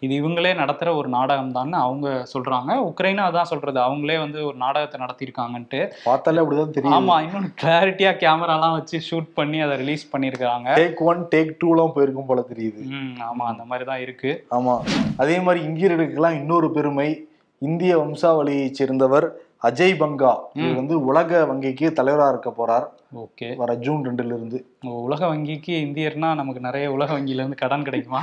இது 0.00 0.12
இவங்களே 0.14 0.54
நடத்துற 0.54 0.88
ஒரு 0.96 1.08
நாடகம் 1.08 1.52
தான் 1.52 1.72
அவங்க 1.86 2.08
சொல்றாங்க. 2.34 2.70
உக்ரைனும் 2.90 3.28
அதான் 3.28 3.52
சொல்றது. 3.52 3.80
அவங்களே 3.80 4.18
வந்து 4.18 4.39
ஒரு 4.42 4.56
நாடகத்தை 4.56 5.00
நடத்தியிருக்காங்கன்ட்டு. 5.00 5.80
பார்த்தாலே 6.04 6.42
அப்படிதான் 6.42 6.74
தெரியும் 6.76 6.96
ஆமா 6.96 7.16
இன்னும் 7.22 7.48
கிளாரிட்டியா 7.62 8.12
கேமராலாம் 8.24 8.76
வச்சு 8.76 9.00
ஷூட் 9.08 9.30
பண்ணி 9.34 9.60
அதை 9.60 9.76
ரிலீஸ் 9.76 10.04
பண்ணியிருக்காங்க 10.12 10.76
டேக் 10.80 11.02
ஒன் 11.02 11.22
டேக் 11.34 11.52
டூ 11.58 11.70
எல்லாம் 11.70 11.94
போயிருக்கும் 11.96 12.26
போல 12.26 12.44
தெரியுது. 12.52 12.82
ஆமா 13.30 13.44
அந்த 13.44 13.64
மாதிரி 13.64 13.84
தான் 13.84 14.00
இருக்கு. 14.00 14.32
ஆமா. 14.50 14.76
அதே 15.16 15.40
மாதிரி 15.40 15.66
இந்தியர்களுக்கெல்லாம் 15.66 16.38
இன்னொரு 16.40 16.70
பெருமை 16.70 17.08
இந்திய 17.62 17.92
வம்சாவளியைச் 17.98 18.78
சேர்ந்தவர் 18.80 19.28
அஜய் 19.62 20.00
பங்கா. 20.00 20.30
இவர் 20.58 20.78
வந்து 20.78 21.04
உலக 21.04 21.40
வங்கிக்கு 21.46 21.86
தலைவரா 21.98 22.28
இருக்க 22.28 22.50
போறார். 22.50 22.86
ஓகே. 23.14 23.48
வர 23.56 23.74
ஜூன் 23.74 24.04
ரெண்டுல 24.06 24.36
இருந்து 24.36 24.58
உலக 25.06 25.22
வங்கிக்கு 25.26 25.72
இந்தியர்னா 25.86 26.28
நமக்கு 26.34 26.60
நிறைய 26.60 26.92
உலக 26.92 27.10
வங்கியில 27.16 27.42
இருந்து 27.42 27.62
கடன் 27.62 27.84
கிடைக்குமா? 27.84 28.22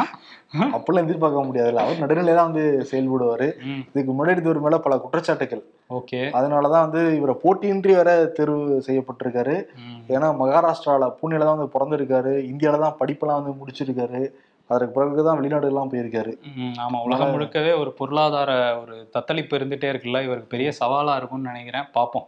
அப்படிலாம் 0.75 1.07
எதிர்பார்க்க 1.07 1.43
முடியாதுல்ல. 1.43 1.83
அவர் 1.85 2.01
நடுநிலை 2.03 2.33
தான் 2.33 2.49
வந்து 2.51 2.65
செயல்படுவாரு. 2.91 3.47
இதுக்கு 3.91 4.13
முன்னாடி 4.13 4.43
இவர் 4.45 4.59
மேல 4.59 4.77
பல 4.77 4.97
குற்றச்சாட்டுகள். 4.97 5.63
ஓகே. 5.89 6.31
அதனாலதான் 6.31 6.85
வந்து 6.85 7.15
இவரை 7.17 7.35
போட்டியின்றி 7.43 7.95
வர 7.95 8.25
தேர்வு 8.25 8.83
செய்யப்பட்டிருக்காரு. 8.87 9.55
ஏன்னா 10.09 10.29
மகாராஷ்டிரால 10.41 11.07
பூனேல 11.19 11.47
தான் 11.49 11.57
வந்து 11.57 11.73
பிறந்திருக்காரு. 11.75 12.33
இந்தியால 12.51 12.79
தான் 12.79 12.97
படிப்பெல்லாம் 12.99 13.39
வந்து 13.41 13.53
முடிச்சிருக்காரு. 13.59 14.21
அதற்கு 14.69 14.93
பிறகுதான் 14.93 15.39
வெளிநாடுலாம் 15.39 15.91
போயிருக்காரு. 15.91 16.31
ம், 16.55 16.73
ஆமா. 16.79 16.97
உலகம் 17.03 17.31
முழுக்கவே 17.33 17.79
ஒரு 17.79 17.91
பொருளாதார 17.91 18.79
ஒரு 18.81 19.09
தத்தளிப்பு 19.13 19.57
இருந்துட்டே 19.59 19.87
இருக்குல்ல. 19.91 20.23
இவருக்கு 20.23 20.47
பெரிய 20.47 20.71
சவாலா 20.79 21.15
இருக்கும்னு 21.15 21.49
நினைக்கிறேன். 21.49 21.87
பார்ப்போம் 21.91 22.27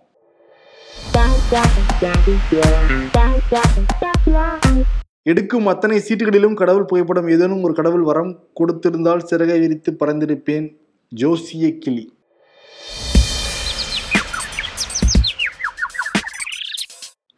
எடுக்கும் 5.24 5.68
அத்தனை 5.68 5.98
சீட்டுகளிலும் 5.98 6.54
கடவுள் 6.54 6.86
புகைப்படம் 6.86 7.28
ஏதேனும் 7.28 7.64
ஒரு 7.64 7.74
கடவுள் 7.74 8.02
வரம் 8.02 8.32
கொடுத்திருந்தால் 8.60 9.18
சிறகை 9.18 9.60
விரித்து 9.60 9.92
பறந்திருப்பேன். 9.92 10.68
ஜோசிய 11.16 11.78
கிளி 11.78 12.06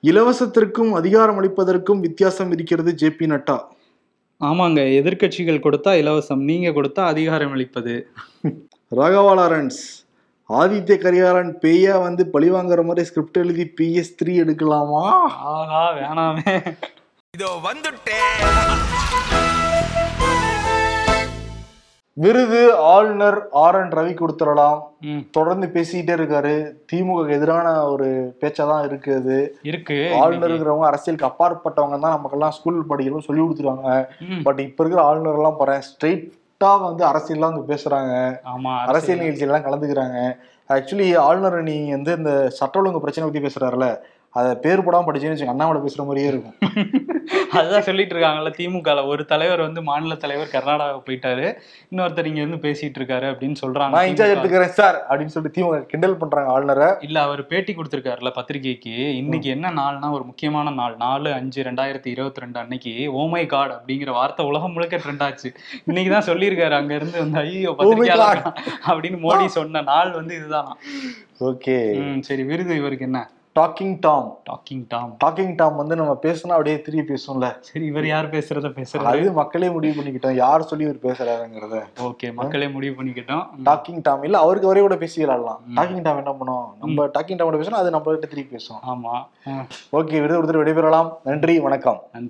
இலவசத்திற்கும் 0.03 0.91
அதிகாரம் 0.91 1.39
அளிப்பதற்கும் 1.41 1.99
வித்தியாசம் 1.99 2.51
இருக்கிறது 2.51 2.95
ஜே 2.95 3.09
பி 3.09 3.25
நட்டா. 3.25 3.57
ஆமாங்க 4.41 4.79
எதிர்க்கட்சிகள் 4.99 5.59
கொடுத்தா 5.65 5.91
இலவசம் 5.93 6.41
நீங்க 6.43 6.69
கொடுத்தா 6.69 7.03
அதிகாரம் 7.05 7.51
அளிப்பது. 7.51 7.93
ராகவா 8.99 9.33
லாரன்ஸ் 9.39 9.81
ஆதித்ய 10.49 10.97
கரிகாலன் 10.97 11.57
பேயா 11.61 12.01
வந்து 12.01 12.25
பழிவாங்குற 12.33 12.83
மாதிரி 12.85 13.07
ஸ்கிரிப்ட் 13.07 13.37
எழுதி 13.37 13.73
பிஎஸ் 13.77 14.15
த்ரீ 14.23 14.33
எடுக்கலாமா? 14.43 15.03
ஆஹா 15.53 15.83
வேணாமே. 15.99 16.55
இதோ 17.33 17.59
வந்துட்டேன். 17.63 19.60
விருது 22.23 22.61
ஆளுநர் 22.93 23.37
ஆர் 23.63 23.77
என் 23.79 23.93
ரவி 23.97 24.13
கொடுத்துடலாம். 24.17 24.79
தொடர்ந்து 25.37 25.67
பேசிக்கிட்டே 25.75 26.13
இருக்காரு. 26.17 26.53
திமுக 26.89 27.21
எதிரான 27.37 27.67
ஒரு 27.93 28.07
பேச்சா 28.41 28.63
தான் 28.71 28.85
இருக்கு. 28.87 29.13
ஆளுநருங்கிறவங்க 30.21 30.87
அரசியலுக்கு 30.91 31.29
அப்பாற்பட்டவங்க 31.29 31.99
தான் 32.05 32.15
நமக்கெல்லாம் 32.17 32.55
ஸ்கூல் 32.57 32.79
படிக்கணும் 32.91 33.27
சொல்லி 33.27 33.41
கொடுத்துருவாங்க. 33.43 33.89
பட் 34.47 34.61
இப்ப 34.67 34.83
இருக்கிற 34.83 35.03
ஆளுநர் 35.09 35.39
எல்லாம் 35.41 35.59
பாறேன் 35.61 35.85
ஸ்ட்ரெயிட்டா 35.89 36.71
வந்து 36.87 37.03
அரசியல்லாம் 37.11 37.53
வந்து 37.53 37.71
பேசுறாங்க. 37.73 38.15
ஆமா 38.53 38.73
அரசியல். 38.91 39.21
நிகழ்ச்சியெல்லாம் 39.23 39.67
கலந்துக்கிறாங்க. 39.67 40.17
ஆக்சுவலி 40.75 41.07
ஆளுநர் 41.27 41.59
நீ 41.69 41.77
வந்து 41.97 42.11
இந்த 42.19 42.33
சட்ட 42.57 42.79
ஒழுங்கு 42.81 43.03
பிரச்சனை 43.05 43.25
பத்தி 43.27 43.41
பேசுறாருல 43.45 43.87
அதை 44.39 44.51
பேர் 44.63 44.83
படாம 44.85 45.05
படிச்சேன்னு 45.07 45.33
வச்சுக்கோங்க, 45.33 45.55
அண்ணாமலை 45.55 45.79
பேசுற 45.85 46.01
மாதிரியே 46.07 46.27
இருக்கும். 46.31 46.57
அதுதான் 47.57 47.85
சொல்லிட்டு 47.87 48.13
இருக்காங்கல்ல 48.13 48.51
திமுகல. 48.57 48.99
ஒரு 49.11 49.23
தலைவர் 49.31 49.61
வந்து 49.65 49.81
மாநில 49.89 50.13
தலைவர் 50.21 50.53
கர்நாடகா 50.53 50.99
போயிட்டாரு. 51.07 51.47
இன்னொருத்தர் 51.91 52.29
இங்க 52.29 52.39
இருந்து 52.43 52.59
பேசிட்டு 52.65 52.99
இருக்காரு 52.99 53.27
அப்படின்னு 53.31 53.57
சொல்றாங்க 53.63 53.93
நான் 53.95 54.09
இன்சார்ஜ் 54.11 54.31
திமுக. 54.31 54.35
எடுத்துக்கிறேன் 54.35 54.75
சார் 54.79 54.97
அப்படின்னு 55.07 55.33
சொல்லிட்டு 55.33 55.55
திமுக 55.57 55.79
கிண்டல் 55.91 56.15
பண்றாங்க 56.21 56.53
ஆளுநரை. 56.53 56.87
இல்ல 57.07 57.17
அவர் 57.27 57.41
பேட்டி 57.51 57.73
கொடுத்திருக்காருல்ல 57.79 58.31
பத்திரிகைக்கு. 58.37 58.95
இன்னைக்கு 59.21 59.49
என்ன 59.55 59.73
நாள்னா 59.79 60.09
ஒரு 60.19 60.25
முக்கியமான 60.29 60.73
நாள். 60.79 60.95
நாலு 61.05 61.29
அஞ்சு 61.39 61.67
ரெண்டாயிரத்தி 61.69 62.09
இருபத்தி 62.15 62.45
ரெண்டு 62.45 62.59
அன்னைக்கு 62.63 62.93
ஓமை 63.23 63.43
காட் 63.55 63.75
அப்படிங்கிற 63.77 64.13
வார்த்தை 64.19 64.45
உலகம் 64.51 64.75
முழுக்க 64.77 65.01
ட்ரெண்ட் 65.03 65.25
ஆச்சு. 65.27 65.51
இன்னைக்கு 65.89 66.13
தான் 66.15 66.27
சொல்லியிருக்காரு 66.31 66.77
அங்க 66.79 66.93
இருந்து 67.01 67.17
வந்து 67.25 67.39
ஐயோ 67.43 67.73
பத்திரிகையாளர் 67.81 68.41
அப்படின்னு 68.91 69.19
மோடி 69.27 69.47
சொன்ன 69.59 69.85
நாள் 69.91 70.17
வந்து 70.21 70.35
இதுதானா. 70.41 70.73
ஓகே. 71.51 71.77
சரி 72.29 72.45
விருது 72.49 72.73
இவருக்கு 72.83 73.07
என்ன? 73.11 73.21
Talking 73.59 73.97
Tom 73.99 74.39
talking 74.49 74.83
Tom 74.87 75.17
talking 75.25 75.55
Tom 75.55 75.75
வந்து 75.75 75.95
நம்ம 75.95 76.17
பேசினா 76.21 76.47
அப்படியே 76.47 76.81
திருப்பி 76.81 77.13
பேசும்ல 77.13 77.57
சரி 77.59 77.85
இவர் 77.85 78.05
யார் 78.05 78.29
பேசுறத 78.29 78.69
பேசுறாரு 78.77 79.03
அது 79.03 79.31
மக்களே 79.31 79.69
முடிவு 79.69 80.01
பண்ணிக்கிட்டோம். 80.01 80.33
யார் 80.33 80.61
சொல்லி 80.61 80.85
இவர் 80.85 81.01
பேசுறாருங்கிறத. 81.03 81.83
ஓகே 81.99 82.33
மக்களே 82.33 82.67
முடிவு 82.67 83.03
பண்ணிக்கிட்டோம். 83.03 83.45
டாக்கிங் 83.65 83.99
டாம் 84.01 84.23
இல்ல 84.23 84.37
அவருக்கு 84.37 84.67
அவரே 84.67 84.81
கூட 84.81 84.97
பேசி 84.97 85.21
விளையாடலாம். 85.21 85.61
டாக்கிங் 85.75 86.01
டாம் 86.01 86.15
என்ன 86.15 86.31
பண்ணும்? 86.31 86.75
நம்ம 86.79 87.05
டாக்கிங் 87.05 87.35
டாம் 87.35 87.53
பேசணும் 87.53 87.81
அது 87.81 87.89
நம்ம 87.89 88.09
கிட்ட 88.09 88.27
திருப்பி 88.27 88.51
பேசும். 88.51 88.77
ஆமா. 88.87 89.25
ஓகே 89.91 90.21
விருது 90.21 90.43
ஒருத்தர் 90.43 90.65
விடைபெறலாம். 90.65 91.13
நன்றி 91.23 91.59
வணக்கம். 91.59 92.01
நன்றி. 92.13 92.29